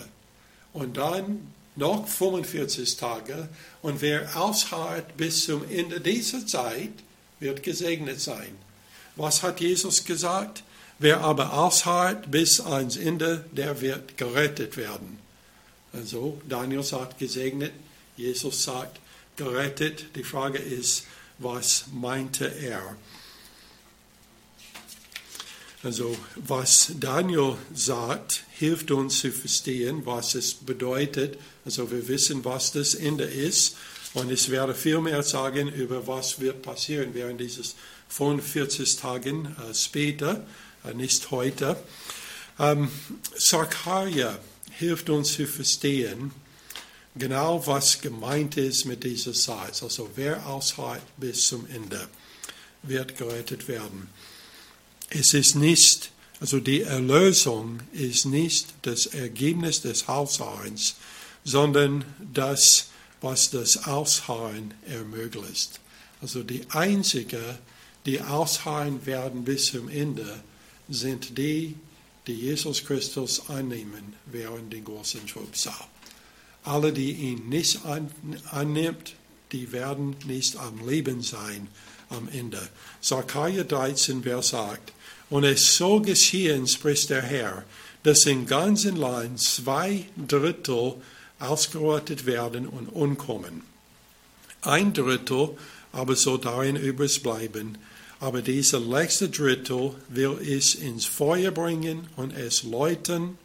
Und 0.73 0.97
dann 0.97 1.53
noch 1.77 2.05
45 2.05 2.97
Tage 2.97 3.47
und 3.81 4.01
wer 4.01 4.35
ausharrt 4.35 5.15
bis 5.15 5.45
zum 5.45 5.63
Ende 5.69 6.01
dieser 6.01 6.45
Zeit, 6.45 6.91
wird 7.39 7.63
gesegnet 7.63 8.19
sein. 8.19 8.57
Was 9.15 9.43
hat 9.43 9.61
Jesus 9.61 10.03
gesagt? 10.03 10.63
Wer 10.99 11.21
aber 11.21 11.53
ausharrt 11.53 12.31
bis 12.31 12.59
ans 12.59 12.97
Ende, 12.97 13.45
der 13.51 13.81
wird 13.81 14.17
gerettet 14.17 14.77
werden. 14.77 15.19
Also 15.91 16.41
Daniel 16.47 16.83
sagt 16.83 17.19
gesegnet, 17.19 17.71
Jesus 18.15 18.63
sagt 18.63 18.99
gerettet. 19.35 20.05
Die 20.15 20.23
Frage 20.23 20.59
ist, 20.59 21.05
was 21.39 21.85
meinte 21.91 22.45
er? 22.45 22.95
Also 25.83 26.15
was 26.35 26.93
Daniel 26.97 27.57
sagt, 27.73 28.43
hilft 28.51 28.91
uns 28.91 29.19
zu 29.19 29.31
verstehen, 29.31 30.05
was 30.05 30.33
es 30.33 30.53
bedeutet. 30.53 31.37
Also 31.65 31.91
wir 31.91 32.07
wissen, 32.07 32.45
was 32.45 32.71
das 32.71 32.93
Ende 32.93 33.25
ist. 33.25 33.75
Und 34.13 34.31
ich 34.31 34.49
werde 34.49 34.75
viel 34.75 35.01
mehr 35.01 35.23
sagen 35.23 35.67
über 35.67 36.07
was 36.07 36.39
wird 36.39 36.61
passieren 36.61 37.09
während 37.13 37.41
dieses 37.41 37.75
45 38.09 38.95
Tagen 38.97 39.55
äh, 39.57 39.73
später, 39.73 40.45
nicht 40.93 41.31
heute. 41.31 41.77
Ähm, 42.59 42.91
Sarkaria 43.35 44.37
hilft 44.71 45.09
uns 45.09 45.33
zu 45.33 45.47
verstehen, 45.47 46.31
genau 47.15 47.65
was 47.65 48.01
gemeint 48.01 48.57
ist 48.57 48.85
mit 48.85 49.03
dieser 49.03 49.33
Zeit. 49.33 49.81
Also 49.81 50.09
wer 50.15 50.45
aushält 50.47 51.03
bis 51.17 51.47
zum 51.47 51.67
Ende, 51.67 52.07
wird 52.83 53.17
gerettet 53.17 53.67
werden. 53.67 54.09
Es 55.09 55.33
ist 55.33 55.55
nicht, 55.55 56.11
also 56.39 56.59
die 56.59 56.81
Erlösung 56.81 57.79
ist 57.93 58.25
nicht 58.25 58.73
das 58.81 59.05
Ergebnis 59.05 59.81
des 59.81 60.07
Hausharrens, 60.07 60.95
sondern 61.43 62.03
das, 62.33 62.87
was 63.21 63.49
das 63.51 63.85
Ausharren 63.85 64.73
ermöglicht. 64.87 65.79
Also 66.21 66.43
die 66.43 66.65
einzige, 66.69 67.59
die 68.05 68.21
ausharren 68.21 69.05
werden 69.05 69.43
bis 69.43 69.67
zum 69.67 69.89
Ende, 69.89 70.43
sind 70.89 71.37
die, 71.37 71.75
die 72.27 72.33
Jesus 72.33 72.85
Christus 72.85 73.49
annehmen 73.49 74.13
während 74.25 74.71
der 74.71 74.81
großen 74.81 75.25
Trübsal. 75.27 75.73
Alle, 76.63 76.93
die 76.93 77.11
ihn 77.11 77.49
nicht 77.49 77.81
annimmt, 78.51 79.15
die 79.51 79.71
werden 79.71 80.15
nicht 80.25 80.57
am 80.57 80.87
Leben 80.87 81.21
sein 81.21 81.67
am 82.09 82.29
Ende. 82.29 82.61
Zachariah 83.01 83.63
13, 83.63 84.23
Vers 84.23 84.53
8. 84.53 84.79
Und 85.29 85.43
es 85.43 85.77
soll 85.77 86.01
geschehen, 86.01 86.67
spricht 86.67 87.09
der 87.09 87.21
Herr, 87.21 87.63
dass 88.03 88.25
im 88.25 88.45
ganzen 88.45 88.97
Land 88.97 89.39
zwei 89.41 90.05
Drittel 90.27 90.95
ausgerottet 91.39 92.25
werden 92.25 92.67
und 92.67 92.87
umkommen. 92.87 93.63
Ein 94.61 94.93
Drittel 94.93 95.57
aber 95.91 96.15
soll 96.15 96.39
darin 96.39 96.75
übrig 96.75 97.21
bleiben, 97.21 97.77
aber 98.23 98.41
dieser 98.41 98.79
letzte 98.79 99.29
Drittel 99.29 99.91
will 100.07 100.37
es 100.41 100.75
ins 100.75 101.05
Feuer 101.05 101.51
bringen 101.51 102.07
und 102.15 102.35
es 102.35 102.63
läuten 102.63 103.37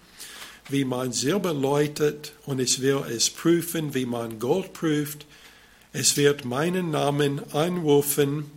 wie 0.69 0.85
man 0.85 1.13
Silber 1.13 1.55
läutet 1.55 2.33
und 2.47 2.61
ich 2.61 2.81
will 2.81 3.03
es 3.09 3.31
prüfen, 3.31 3.95
wie 3.95 4.07
man 4.07 4.39
Gold 4.39 4.73
prüft. 4.73 5.27
Es 5.93 6.17
wird 6.17 6.45
meinen 6.45 6.91
Namen 6.91 7.41
anrufen 7.53 8.51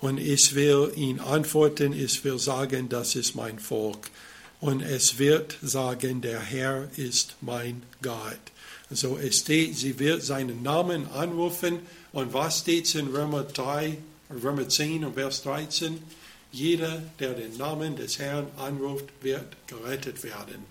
und 0.00 0.18
ich 0.18 0.54
will 0.54 0.92
ihn 0.94 1.18
antworten, 1.18 1.92
ich 1.92 2.22
will 2.24 2.38
sagen, 2.38 2.88
das 2.88 3.14
ist 3.14 3.34
mein 3.34 3.58
Volk. 3.58 4.10
Und 4.60 4.82
es 4.82 5.18
wird 5.18 5.56
sagen, 5.62 6.20
der 6.20 6.40
Herr 6.40 6.88
ist 6.96 7.36
mein 7.40 7.82
Gott. 8.02 8.38
So 8.90 9.16
es 9.16 9.38
steht, 9.38 9.76
sie 9.76 9.98
wird 9.98 10.22
seinen 10.22 10.62
Namen 10.62 11.06
anrufen. 11.08 11.78
Und 12.12 12.34
was 12.34 12.60
steht 12.60 12.94
in 12.94 13.08
Römer 13.08 13.44
3, 13.44 13.96
Römer 14.30 14.68
10 14.68 15.04
und 15.04 15.14
Vers 15.14 15.42
13? 15.42 16.02
Jeder, 16.52 17.02
der 17.18 17.34
den 17.34 17.56
Namen 17.56 17.96
des 17.96 18.18
Herrn 18.18 18.46
anruft, 18.56 19.06
wird 19.20 19.56
gerettet 19.66 20.22
werden. 20.22 20.64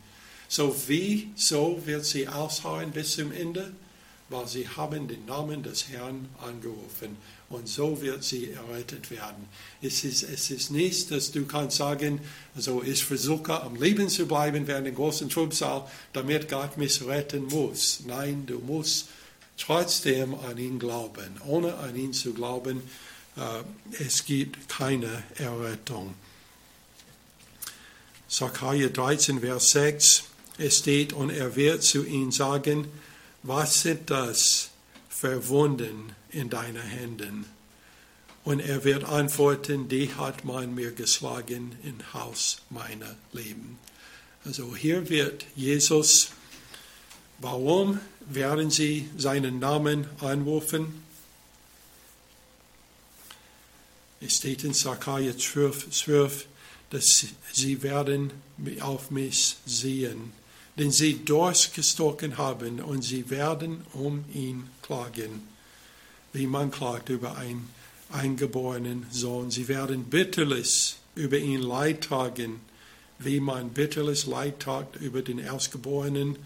So 0.47 0.75
wie, 0.87 1.31
so 1.35 1.81
wird 1.85 2.05
sie 2.05 2.27
ausharren 2.27 2.91
bis 2.91 3.15
zum 3.15 3.31
Ende? 3.31 3.71
weil 4.29 4.47
sie 4.47 4.67
haben 4.67 5.07
den 5.07 5.25
Namen 5.25 5.63
des 5.63 5.89
Herrn 5.89 6.29
angerufen 6.39 7.17
und 7.49 7.67
so 7.67 8.01
wird 8.01 8.23
sie 8.23 8.51
errettet 8.51 9.09
werden. 9.09 9.47
Es 9.81 10.03
ist, 10.03 10.23
es 10.23 10.51
ist 10.51 10.71
nicht, 10.71 11.11
dass 11.11 11.31
du 11.31 11.45
kannst 11.45 11.77
sagen, 11.77 12.21
also 12.55 12.83
ich 12.83 13.03
versuche 13.03 13.61
am 13.61 13.75
Leben 13.75 14.07
zu 14.07 14.27
bleiben 14.27 14.67
während 14.67 14.85
dem 14.85 14.95
großen 14.95 15.29
Trübsal, 15.29 15.89
damit 16.13 16.47
Gott 16.47 16.77
mich 16.77 17.05
retten 17.05 17.45
muss. 17.45 18.01
Nein, 18.05 18.45
du 18.45 18.59
musst 18.59 19.07
trotzdem 19.57 20.35
an 20.35 20.57
ihn 20.57 20.77
glauben. 20.77 21.41
Ohne 21.47 21.75
an 21.75 21.95
ihn 21.95 22.13
zu 22.13 22.33
glauben, 22.33 22.83
es 23.99 24.25
gibt 24.25 24.69
keine 24.69 25.23
Errettung. 25.35 26.13
Sacharja 28.27 28.89
13, 28.89 29.39
Vers 29.41 29.71
6, 29.71 30.23
es 30.59 30.77
steht, 30.77 31.13
und 31.13 31.29
er 31.29 31.55
wird 31.55 31.83
zu 31.83 32.05
ihnen 32.05 32.31
sagen, 32.31 32.87
was 33.43 33.81
sind 33.81 34.09
das 34.09 34.69
für 35.09 35.47
Wunden 35.47 36.13
in 36.29 36.49
deinen 36.49 36.81
Händen? 36.81 37.45
Und 38.43 38.59
er 38.59 38.83
wird 38.83 39.03
antworten, 39.03 39.89
die 39.89 40.13
hat 40.13 40.45
man 40.45 40.75
mir 40.75 40.91
geschlagen 40.91 41.75
im 41.83 42.13
Haus 42.13 42.61
meiner 42.69 43.15
Leben. 43.33 43.79
Also 44.45 44.75
hier 44.75 45.09
wird 45.09 45.45
Jesus, 45.55 46.29
warum 47.39 47.99
werden 48.21 48.69
sie 48.69 49.09
seinen 49.17 49.59
Namen 49.59 50.07
anrufen? 50.19 51.03
Es 54.21 54.37
steht 54.37 54.63
in 54.63 54.73
Sacharja 54.73 55.37
12, 55.37 55.91
12, 55.91 56.47
dass 56.89 57.25
sie 57.53 57.83
werden 57.83 58.31
auf 58.81 59.11
mich 59.11 59.57
sehen 59.65 60.33
denn 60.79 60.91
sie 60.91 61.25
durchgestochen 61.25 62.37
haben 62.37 62.79
und 62.79 63.03
sie 63.03 63.29
werden 63.29 63.81
um 63.93 64.23
ihn 64.33 64.63
klagen, 64.81 65.43
wie 66.31 66.47
man 66.47 66.71
klagt 66.71 67.09
über 67.09 67.37
einen 67.37 67.69
eingeborenen 68.11 69.05
Sohn. 69.11 69.51
Sie 69.51 69.67
werden 69.67 70.05
bitterlich 70.05 70.95
über 71.15 71.37
ihn 71.37 71.61
Leid 71.61 72.05
tragen, 72.05 72.61
wie 73.19 73.41
man 73.41 73.71
bitterlich 73.71 74.25
Leid 74.25 74.61
tragt 74.61 74.95
über 74.95 75.21
den 75.21 75.37
Erstgeborenen. 75.37 76.37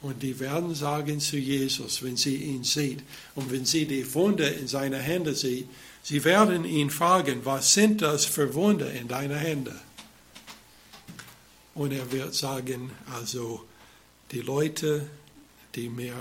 Und 0.00 0.22
die 0.22 0.40
werden 0.40 0.74
sagen 0.74 1.20
zu 1.20 1.36
Jesus, 1.36 2.02
wenn 2.02 2.16
sie 2.16 2.36
ihn 2.36 2.64
sieht 2.64 3.02
und 3.34 3.52
wenn 3.52 3.66
sie 3.66 3.84
die 3.84 4.14
Wunde 4.14 4.46
in 4.46 4.68
seine 4.68 4.98
Hände 4.98 5.34
sieht, 5.34 5.68
sie 6.04 6.22
werden 6.22 6.64
ihn 6.64 6.90
fragen, 6.90 7.44
was 7.44 7.74
sind 7.74 8.00
das 8.00 8.24
für 8.24 8.54
Wunder 8.54 8.92
in 8.92 9.08
deinen 9.08 9.36
Händen? 9.36 9.80
Und 11.74 11.92
er 11.92 12.12
wird 12.12 12.34
sagen, 12.34 12.92
also 13.12 13.64
die 14.30 14.40
Leute, 14.40 15.08
die 15.74 15.88
mir, 15.88 16.14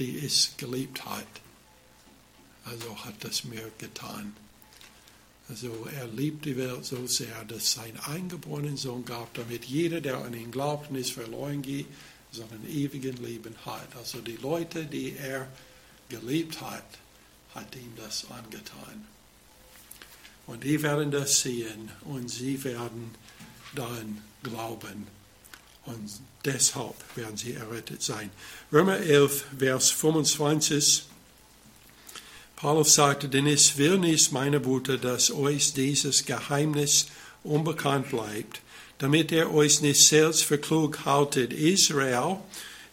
die 0.00 0.18
es 0.18 0.54
geliebt 0.56 1.04
hat, 1.04 1.28
also 2.64 3.04
hat 3.04 3.14
das 3.20 3.44
mir 3.44 3.70
getan. 3.78 4.34
Also 5.48 5.88
er 5.96 6.06
liebt 6.06 6.44
die 6.44 6.56
Welt 6.56 6.84
so 6.84 7.06
sehr, 7.06 7.44
dass 7.44 7.72
sein 7.72 7.98
eingeborenen 8.06 8.76
Sohn 8.76 9.04
gab, 9.04 9.34
damit 9.34 9.64
jeder, 9.64 10.00
der 10.00 10.18
an 10.18 10.34
ihn 10.34 10.50
glaubt, 10.50 10.90
nicht 10.90 11.12
verloren 11.12 11.62
geht, 11.62 11.86
sondern 12.30 12.64
ewigen 12.68 13.16
Leben 13.16 13.54
hat. 13.64 13.96
Also 13.96 14.20
die 14.20 14.36
Leute, 14.36 14.84
die 14.84 15.16
er 15.16 15.48
geliebt 16.08 16.60
hat, 16.60 16.84
hat 17.54 17.74
ihm 17.74 17.92
das 17.96 18.26
angetan. 18.30 19.06
Und 20.50 20.64
die 20.64 20.82
werden 20.82 21.12
das 21.12 21.42
sehen 21.42 21.92
und 22.04 22.28
sie 22.28 22.62
werden 22.64 23.12
dann 23.72 24.20
glauben. 24.42 25.06
Und 25.86 26.10
deshalb 26.44 26.96
werden 27.14 27.36
sie 27.36 27.52
errettet 27.52 28.02
sein. 28.02 28.30
Römer 28.72 28.96
11, 28.96 29.44
Vers 29.60 29.90
25. 29.90 31.04
Paulus 32.56 32.94
sagte, 32.94 33.28
denn 33.28 33.46
es 33.46 33.78
will 33.78 33.98
nicht, 33.98 34.32
meine 34.32 34.58
Brüder, 34.58 34.98
dass 34.98 35.30
euch 35.30 35.72
dieses 35.72 36.26
Geheimnis 36.26 37.06
unbekannt 37.44 38.10
bleibt, 38.10 38.60
damit 38.98 39.30
ihr 39.30 39.54
euch 39.54 39.80
nicht 39.82 40.04
selbst 40.04 40.42
für 40.42 40.58
klug 40.58 41.04
haltet. 41.04 41.52
Israel 41.52 42.38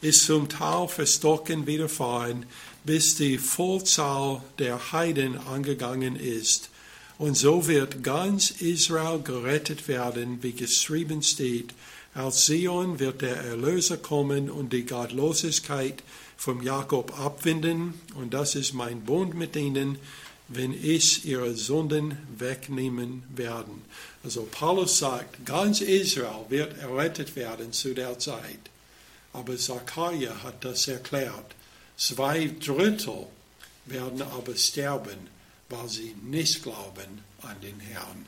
ist 0.01 0.28
zum 0.28 0.47
Teil 0.47 0.88
verstocken 0.88 1.66
widerfahren, 1.66 2.45
bis 2.84 3.16
die 3.16 3.39
Vollzahl 3.39 4.43
der 4.60 4.91
Heiden 4.91 5.39
angegangen 5.39 6.16
ist. 6.16 6.70
Und 7.18 7.36
so 7.36 7.68
wird 7.68 8.03
ganz 8.03 8.51
Israel 8.51 9.20
gerettet 9.20 9.88
werden, 9.88 10.43
wie 10.43 10.53
geschrieben 10.53 11.24
steht. 11.24 11.74
Als 12.13 12.45
Sion 12.45 12.99
wird 12.99 13.22
der 13.22 13.38
Erlöser 13.38 13.97
kommen 13.97 14.49
und 14.51 14.72
die 14.72 14.86
Gottlosigkeit 14.86 16.03
vom 16.38 16.61
Jakob 16.61 17.20
abwenden. 17.20 17.95
Und 18.15 18.34
das 18.34 18.53
ist 18.53 18.74
mein 18.74 19.01
Bund 19.01 19.34
mit 19.34 19.55
ihnen, 19.55 19.97
wenn 20.47 20.74
ich 20.74 21.26
ihre 21.26 21.55
Sünden 21.55 22.18
wegnehmen 22.38 23.24
werde. 23.36 23.72
Also 24.24 24.47
Paulus 24.49 24.99
sagt, 24.99 25.43
ganz 25.45 25.82
Israel 25.82 26.45
wird 26.49 26.78
errettet 26.78 27.36
werden 27.36 27.74
zu 27.74 27.95
der 27.95 28.20
Zeit. 28.20 28.59
Aber 29.34 29.57
Zachariah 29.57 30.43
hat 30.43 30.63
das 30.63 30.88
erklärt. 30.88 31.55
Zwei 31.97 32.51
Drittel 32.63 33.26
werden 33.86 34.22
aber 34.22 34.55
sterben 34.55 35.37
weil 35.70 35.89
sie 35.89 36.15
nicht 36.24 36.63
glauben 36.63 37.22
an 37.41 37.55
den 37.61 37.80
Herrn. 37.80 38.26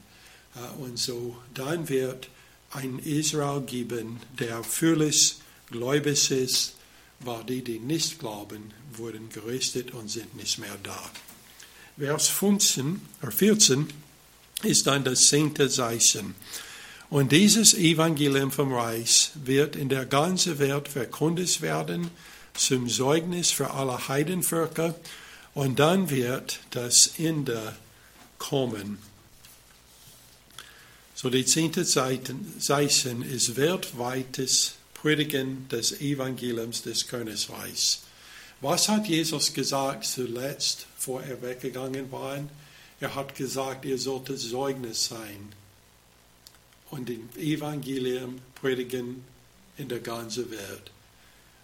Äh, 0.56 0.82
und 0.82 0.98
so 0.98 1.38
dann 1.54 1.90
wird 1.90 2.30
ein 2.72 3.00
Israel 3.00 3.62
geben, 3.62 4.20
der 4.38 4.64
völlig 4.64 5.38
gläubig 5.72 6.32
ist, 6.32 6.74
weil 7.20 7.44
die, 7.44 7.64
die 7.64 7.80
nicht 7.80 8.20
glauben, 8.20 8.72
wurden 8.94 9.30
gerichtet 9.30 9.92
und 9.92 10.10
sind 10.10 10.36
nicht 10.36 10.60
mehr 10.60 10.78
da. 10.84 11.12
Vers 11.98 12.30
15, 12.30 13.02
14 13.30 13.88
ist 14.64 14.88
dann 14.88 15.04
das 15.04 15.28
zehnte 15.28 15.70
Zeichen. 15.70 16.36
Und 17.10 17.32
dieses 17.32 17.74
Evangelium 17.74 18.52
vom 18.52 18.74
Reich 18.74 19.32
wird 19.34 19.76
in 19.76 19.90
der 19.90 20.06
ganzen 20.06 20.60
Welt 20.60 20.88
verkündet 20.88 21.62
werden, 21.62 22.12
zum 22.54 22.88
Zeugnis 22.88 23.52
für 23.52 23.72
alle 23.72 24.08
Heidenvölker 24.08 24.96
und 25.60 25.78
dann 25.78 26.10
wird 26.10 26.62
das 26.70 27.16
Ende 27.18 27.76
kommen. 28.38 28.98
So 31.14 31.30
die 31.30 31.44
zehnte 31.44 31.84
Zeichen 31.84 33.24
ist 33.24 33.58
weltweites 33.58 34.76
Predigen 34.94 35.68
des 35.68 36.00
Evangeliums 36.00 36.84
des 36.84 37.08
Königreichs. 37.08 38.04
Was 38.62 38.88
hat 38.88 39.10
Jesus 39.10 39.54
gesagt 39.54 40.06
zuletzt, 40.06 40.86
vor 40.98 41.22
er 41.24 41.42
weggegangen 41.42 42.10
war? 42.10 42.40
Er 43.02 43.16
hat 43.16 43.36
gesagt, 43.36 43.84
ihr 43.84 43.98
solltet 43.98 44.40
Zeugnis 44.40 45.08
sein 45.08 45.50
und 46.90 47.10
den 47.10 47.28
Evangelium 47.36 48.40
predigen 48.56 49.26
in 49.76 49.90
der 49.90 50.00
ganzen 50.00 50.50
Welt. 50.52 50.90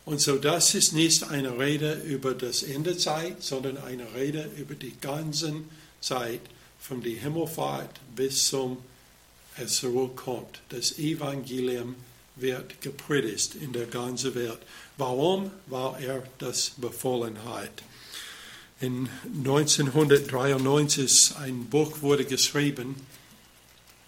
Und 0.06 0.22
so 0.22 0.38
das 0.38 0.76
ist 0.76 0.94
nicht 0.94 1.24
eine 1.24 1.58
Rede 1.58 1.94
über 2.06 2.36
das 2.36 2.62
Ende 2.62 2.96
Zeit, 2.96 3.42
sondern 3.42 3.78
eine 3.78 4.14
Rede 4.14 4.50
über 4.56 4.76
die 4.76 4.96
ganze 5.02 5.54
Zeit, 6.00 6.42
von 6.80 7.02
der 7.02 7.14
Himmelfahrt 7.14 8.00
bis 8.16 8.48
zum 8.48 8.78
es 9.58 9.78
zurückkommt. 9.78 10.62
Das 10.70 11.00
Evangelium 11.00 11.96
wird 12.36 12.82
gepredigt 12.82 13.56
in 13.56 13.72
der 13.74 13.88
ganzen 13.88 14.36
Welt. 14.36 14.60
Warum? 14.98 15.52
Weil 15.68 16.04
er 16.04 16.24
das 16.38 16.72
befohlen 16.78 17.44
hat. 17.46 17.84
In 18.82 19.10
1993 19.38 21.36
ein 21.38 21.66
Buch 21.66 22.02
wurde 22.02 22.26
geschrieben 22.26 22.96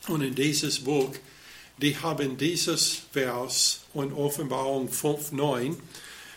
und 0.10 0.22
in 0.22 0.36
dieses 0.36 0.80
Buch 0.80 1.12
die 1.78 1.98
haben 1.98 2.38
dieses 2.38 3.02
Vers 3.12 3.82
und 3.94 4.14
Offenbarung 4.14 4.90
5,9, 4.90 5.76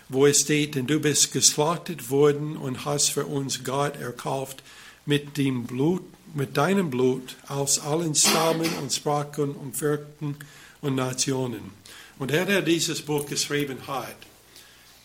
wo 0.09 0.27
es 0.27 0.41
steht, 0.41 0.75
denn 0.75 0.87
du 0.87 1.01
bist 1.01 1.33
geschlachtet 1.33 2.11
worden 2.11 2.57
und 2.57 2.85
hast 2.85 3.11
für 3.11 3.25
uns 3.25 3.65
Gott 3.65 3.97
erkauft 3.97 4.63
mit 5.07 5.37
dem 5.37 5.65
Blut, 5.65 6.03
mit 6.35 6.57
deinem 6.57 6.91
Blut 6.91 7.37
aus 7.49 7.79
allen 7.79 8.15
Stammen 8.15 8.71
und 8.81 8.93
Sprachen 8.93 9.53
und 9.53 9.77
Völkern 9.77 10.37
und 10.81 10.95
Nationen. 10.95 11.71
Und 12.19 12.31
er, 12.33 12.45
der 12.45 12.61
dieses 12.61 13.01
Buch 13.03 13.27
geschrieben 13.27 13.79
hat, 13.87 14.17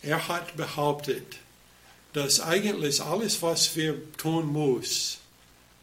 er 0.01 0.27
hat 0.27 0.57
behauptet, 0.57 1.37
dass 2.13 2.39
eigentlich 2.39 3.01
alles, 3.01 3.41
was 3.41 3.75
wir 3.75 3.95
tun 4.17 4.47
muss, 4.47 5.17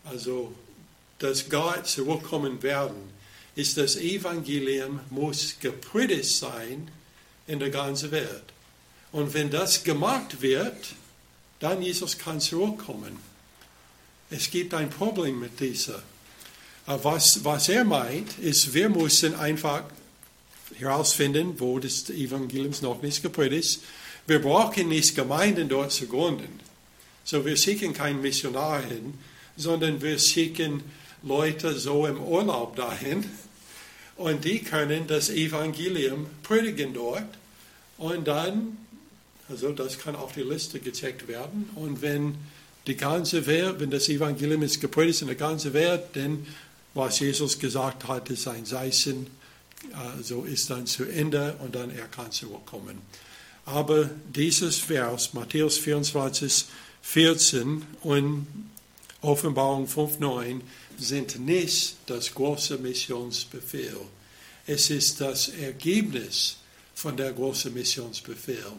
also 0.05 0.53
dass 1.19 1.49
Gott 1.49 1.87
zurückkommen 1.87 2.63
werden, 2.63 3.13
ist 3.55 3.77
das 3.77 3.97
Evangelium 3.97 5.01
muss 5.11 5.57
gepredigt 5.61 6.25
sein 6.25 6.91
in 7.47 7.59
der 7.59 7.71
ganzen 7.71 8.11
Welt. 8.11 8.45
Und 9.13 9.35
wenn 9.35 9.51
das 9.51 9.85
gemacht 9.85 10.41
wird, 10.41 10.95
dann 11.61 11.83
Jesus 11.83 12.19
kann 12.19 12.41
zurückkommen. 12.41 13.19
Es 14.31 14.51
gibt 14.51 14.73
ein 14.73 14.89
Problem 14.89 15.41
mit 15.41 15.61
dieser. 15.61 16.03
Was, 16.87 17.45
was 17.45 17.69
er 17.69 17.85
meint, 17.85 18.39
ist, 18.39 18.73
wir 18.73 18.89
müssen 18.89 19.35
einfach 19.35 19.85
herausfinden, 20.79 21.61
wo 21.61 21.79
das 21.79 22.09
Evangelium 22.11 22.73
noch 22.81 23.03
nicht 23.03 23.23
gepredigt 23.23 23.65
ist. 23.65 23.83
Wir 24.27 24.41
brauchen 24.41 24.89
nicht 24.89 25.15
Gemeinden 25.15 25.69
dort 25.69 25.93
zu 25.93 26.07
gründen. 26.07 26.61
So, 27.25 27.45
wir 27.45 27.57
schicken 27.57 27.93
keinen 27.93 28.21
Missionar 28.21 28.83
hin, 28.83 29.15
sondern 29.57 30.01
wir 30.01 30.19
schicken 30.19 30.83
Leute 31.23 31.79
so 31.79 32.07
im 32.07 32.21
Urlaub 32.21 32.77
dahin. 32.77 33.25
Und 34.17 34.45
die 34.45 34.61
können 34.61 35.07
das 35.07 35.31
Evangelium 35.31 36.27
predigen 36.43 36.95
dort. 36.95 37.25
Und 37.99 38.27
dann, 38.27 38.77
also 39.49 39.73
das 39.73 39.99
kann 39.99 40.17
auf 40.17 40.33
die 40.33 40.43
Liste 40.43 40.81
gecheckt 40.81 41.29
werden. 41.29 41.71
Und 41.75 42.03
wenn 42.03 42.37
die 42.87 42.97
ganze 42.97 43.47
Welt, 43.47 43.77
wenn 43.79 43.91
das 43.91 44.09
Evangelium 44.09 44.63
ist 44.63 44.81
gepredigt 44.81 45.23
in 45.23 45.29
der 45.29 45.37
ganzen 45.37 45.73
Welt, 45.73 46.03
dann 46.15 46.47
was 46.95 47.21
Jesus 47.21 47.59
gesagt 47.59 48.07
hat, 48.09 48.29
ist 48.31 48.47
ein 48.49 48.67
Zeichen, 48.67 49.27
äh, 49.93 50.23
so 50.23 50.45
ist 50.45 50.69
dann 50.71 50.87
zu 50.87 51.05
Ende 51.05 51.57
und 51.61 51.75
dann 51.75 51.91
er 51.91 52.07
kann 52.07 52.31
zurückkommen. 52.31 53.01
Aber 53.65 54.11
dieses 54.35 54.79
Vers, 54.79 55.33
Matthäus 55.35 55.79
24, 55.79 56.67
14 57.03 57.85
und 58.03 58.47
Offenbarung 59.23 59.87
5, 59.87 60.19
9, 60.19 60.61
sind 61.03 61.39
nicht 61.39 61.97
das 62.07 62.33
große 62.35 62.79
Missionsbefehl. 62.79 64.01
Es 64.67 64.91
ist 64.91 65.21
das 65.21 65.49
Ergebnis 65.49 66.57
von 66.95 67.17
der 67.17 67.33
großen 67.33 67.73
Missionsbefehl. 67.75 68.73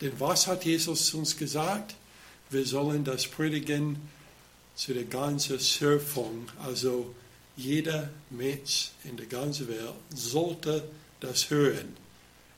Denn 0.00 0.12
was 0.18 0.46
hat 0.46 0.64
Jesus 0.64 1.12
uns 1.14 1.36
gesagt? 1.36 1.94
Wir 2.50 2.64
sollen 2.64 3.04
das 3.04 3.26
predigen 3.26 3.96
zu 4.74 4.94
der 4.94 5.04
ganzen 5.04 5.58
Schöpfung. 5.60 6.48
Also 6.64 7.14
jeder 7.56 8.08
Mensch 8.30 8.90
in 9.04 9.16
der 9.16 9.26
ganzen 9.26 9.68
Welt 9.68 9.94
sollte 10.14 10.84
das 11.20 11.50
hören. 11.50 11.96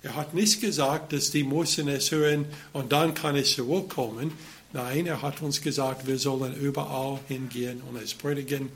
Er 0.03 0.15
hat 0.15 0.35
nicht 0.35 0.61
gesagt, 0.61 1.13
dass 1.13 1.31
die 1.31 1.45
müssen 1.45 1.89
es 1.89 2.11
hören 2.11 2.47
und 2.73 2.93
dann 2.93 3.15
kann 3.15 3.37
es 3.37 3.55
zurückkommen. 3.55 4.33
Nein, 4.73 5.07
er 5.07 5.21
hat 5.21 5.43
uns 5.43 5.61
gesagt, 5.61 6.07
wir 6.07 6.19
sollen 6.19 6.55
überall 6.55 7.19
hingehen 7.27 7.83
und 7.89 8.01
es 8.01 8.15
predigen. 8.15 8.71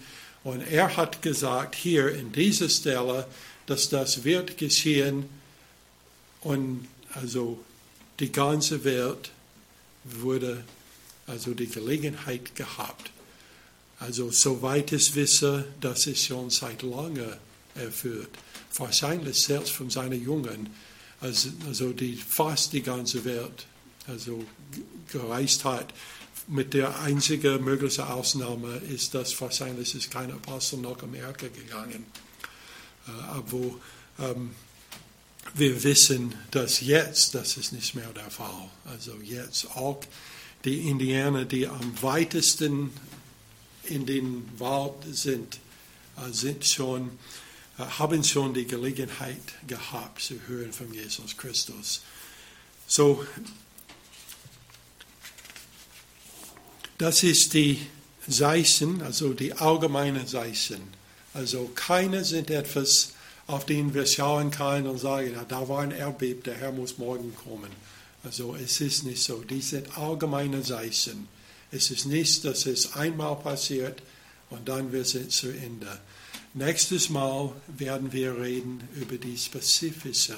Und 0.45 0.61
er 0.61 0.97
hat 0.97 1.23
gesagt 1.23 1.75
hier 1.75 2.15
in 2.15 2.31
dieser 2.33 2.69
Stelle, 2.69 3.27
dass 3.67 3.89
das 3.89 4.25
wird 4.25 4.59
geschehen 4.59 5.29
und 6.43 6.87
also 7.15 7.59
die 8.21 8.31
ganze 8.31 8.85
Welt 8.85 9.31
wurde 10.05 10.63
also 11.27 11.55
die 11.55 11.69
Gelegenheit 11.69 12.55
gehabt. 12.55 13.11
Also 13.99 14.31
soweit 14.31 14.93
ich 14.93 15.15
wisse, 15.15 15.65
das 15.81 16.07
ist 16.07 16.27
schon 16.27 16.51
seit 16.51 16.83
langem 16.83 17.33
erfüllt. 17.75 18.29
Wahrscheinlich 18.77 19.43
selbst 19.43 19.73
von 19.73 19.89
seinen 19.89 20.23
Jungen, 20.23 20.69
also, 21.21 21.49
also 21.67 21.93
die 21.93 22.17
fast 22.17 22.73
die 22.73 22.83
ganze 22.83 23.25
Welt 23.25 23.67
also 24.07 24.45
gereist 25.11 25.65
hat. 25.65 25.95
Mit 26.47 26.75
der 26.75 27.01
einzigen 27.01 27.65
möglichen 27.65 28.05
Ausnahme 28.05 28.77
ist, 28.91 29.15
dass 29.15 29.41
wahrscheinlich 29.41 29.95
ist 29.95 30.11
kein 30.11 30.31
Apostel 30.31 30.79
nach 30.79 31.03
Amerika 31.03 31.47
gegangen. 31.49 32.05
Äh, 33.07 33.11
aber 33.11 33.75
ähm, 34.19 34.51
wir 35.55 35.83
wissen, 35.85 36.35
dass 36.51 36.81
jetzt, 36.81 37.35
das 37.35 37.57
ist 37.57 37.73
nicht 37.73 37.95
mehr 37.95 38.11
der 38.11 38.31
Fall. 38.31 38.71
Also 38.85 39.15
jetzt 39.23 39.77
auch 39.77 40.01
die 40.65 40.89
Indianer, 40.89 41.45
die 41.45 41.67
am 41.67 42.03
weitesten 42.03 42.91
in 43.85 44.07
den 44.07 44.49
Wald 44.59 44.95
sind, 45.13 45.59
äh, 46.17 46.33
sind 46.33 46.65
schon, 46.65 47.19
äh, 47.79 47.83
haben 47.83 48.25
schon 48.25 48.55
die 48.55 48.67
Gelegenheit 48.67 49.43
gehabt 49.67 50.23
zu 50.23 50.35
hören 50.47 50.73
von 50.73 50.93
Jesus 50.93 51.37
Christus. 51.37 52.03
So, 52.87 53.25
das 56.99 57.23
ist 57.23 57.55
die 57.55 57.79
Zeichen, 58.29 59.03
also 59.03 59.33
die 59.33 59.53
allgemeine 59.53 60.27
Zeichen. 60.27 60.83
Also 61.33 61.71
keine 61.75 62.25
sind 62.25 62.51
etwas, 62.51 63.13
auf 63.47 63.67
den 63.67 63.93
wir 63.93 64.07
schauen 64.07 64.51
können 64.51 64.87
und 64.87 64.99
sagen, 64.99 65.33
ja, 65.33 65.45
da 65.45 65.69
war 65.69 65.81
ein 65.81 65.91
Erdbeben, 65.91 66.43
der 66.45 66.55
Herr 66.55 66.73
muss 66.73 66.99
morgen 66.99 67.35
kommen. 67.35 67.71
Also 68.23 68.55
es 68.57 68.81
ist 68.81 69.05
nicht 69.05 69.23
so. 69.23 69.43
Die 69.43 69.61
sind 69.61 69.99
allgemeine 69.99 70.63
Zeichen. 70.63 71.29
Es 71.71 71.91
ist 71.91 72.07
nicht, 72.07 72.45
dass 72.45 72.67
es 72.67 72.95
einmal 72.95 73.37
passiert 73.37 74.03
und 74.49 74.69
dann 74.69 74.93
wird 74.93 75.13
es 75.15 75.37
zu 75.37 75.49
Ende. 75.49 75.99
Nächstes 76.55 77.11
Mal 77.11 77.53
werden 77.77 78.13
wir 78.13 78.39
reden 78.39 78.89
über 78.95 79.17
die 79.17 79.37
spezifischen 79.37 80.37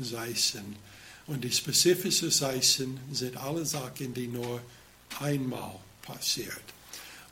Zeichen. 0.00 0.76
Und 1.26 1.42
die 1.42 1.50
spezifischen 1.50 2.30
Zeichen 2.30 3.00
sind 3.12 3.36
alle 3.36 3.66
Sachen, 3.66 4.14
die 4.14 4.28
nur 4.28 4.60
einmal 5.18 5.80
passiert. 6.06 6.62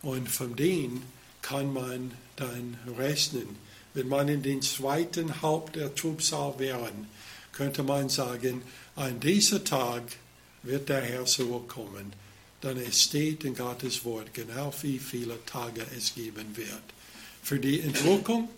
Und 0.02 0.28
von 0.28 0.54
denen 0.56 1.02
kann 1.42 1.72
man 1.72 2.12
dann 2.36 2.78
rechnen. 2.98 3.56
Wenn 3.94 4.08
man 4.08 4.28
in 4.28 4.42
den 4.42 4.60
zweiten 4.62 5.42
Haupt 5.42 5.76
der 5.76 5.94
Trubsal 5.94 6.58
wäre, 6.58 6.90
könnte 7.52 7.82
man 7.82 8.08
sagen, 8.08 8.62
an 8.96 9.20
diesem 9.20 9.64
Tag 9.64 10.02
wird 10.62 10.88
der 10.88 11.00
Herr 11.02 11.24
zurückkommen. 11.26 12.12
Dann 12.60 12.78
es 12.78 13.02
steht 13.02 13.44
in 13.44 13.54
Gottes 13.54 14.04
Wort 14.04 14.32
genau, 14.32 14.72
wie 14.82 14.98
viele 14.98 15.38
Tage 15.44 15.86
es 15.96 16.14
geben 16.14 16.56
wird. 16.56 16.82
Für 17.42 17.58
die 17.60 17.80
Entwicklung, 17.80 18.48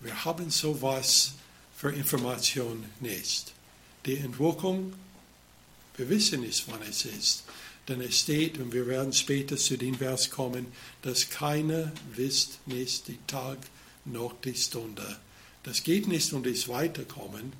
wir 0.00 0.24
haben 0.24 0.50
sowas 0.50 1.32
für 1.76 1.90
Information 1.90 2.84
nicht. 3.00 3.52
Die 4.04 4.16
Entwicklung, 4.16 4.94
wir 5.96 6.08
wissen 6.08 6.40
nicht, 6.40 6.64
wann 6.66 6.82
es 6.82 7.04
ist. 7.04 7.44
Denn 7.88 8.00
es 8.00 8.20
steht, 8.20 8.58
und 8.58 8.72
wir 8.72 8.86
werden 8.86 9.12
später 9.12 9.56
zu 9.56 9.76
dem 9.76 9.94
Vers 9.94 10.30
kommen, 10.30 10.66
dass 11.02 11.30
keiner 11.30 11.92
wisst 12.14 12.66
nicht 12.66 13.06
die 13.08 13.18
Tag 13.26 13.58
noch 14.04 14.34
die 14.40 14.54
Stunde. 14.54 15.18
Das 15.62 15.82
geht 15.82 16.08
nicht 16.08 16.32
um 16.32 16.42
das 16.42 16.68
Weiterkommen, 16.68 17.52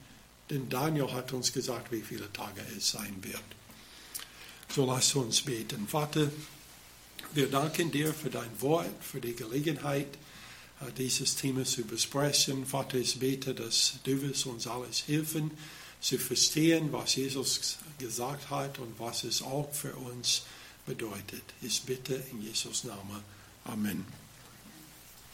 denn 0.50 0.68
Daniel 0.68 1.12
hat 1.12 1.32
uns 1.32 1.52
gesagt, 1.52 1.92
wie 1.92 2.02
viele 2.02 2.32
Tage 2.32 2.60
es 2.76 2.90
sein 2.90 3.16
wird. 3.22 3.42
So 4.74 4.84
lass 4.84 5.14
uns 5.14 5.42
beten. 5.42 5.86
Vater, 5.88 6.30
wir 7.32 7.48
danken 7.48 7.90
dir 7.90 8.12
für 8.12 8.30
dein 8.30 8.60
Wort, 8.60 8.90
für 9.00 9.20
die 9.20 9.34
Gelegenheit, 9.34 10.08
äh, 10.80 10.92
dieses 10.96 11.36
Thema 11.36 11.64
zu 11.64 11.82
besprechen. 11.82 12.66
Vater, 12.66 12.98
ich 12.98 13.18
bete, 13.18 13.54
dass 13.54 13.94
du 14.04 14.22
wirst 14.22 14.46
uns 14.46 14.66
alles 14.66 15.06
helfen, 15.06 15.50
zu 16.01 16.18
verstehen, 16.18 16.92
was 16.92 17.16
Jesus 17.16 17.78
gesagt 17.99 18.51
hat 18.51 18.78
und 18.78 18.99
was 18.99 19.24
es 19.24 19.42
auch 19.42 19.72
für 19.72 19.94
uns 19.94 20.42
bedeutet. 20.86 21.42
Ich 21.62 21.82
bitte 21.82 22.22
in 22.30 22.42
Jesus 22.42 22.84
Namen. 22.84 23.22
Amen. 23.64 24.25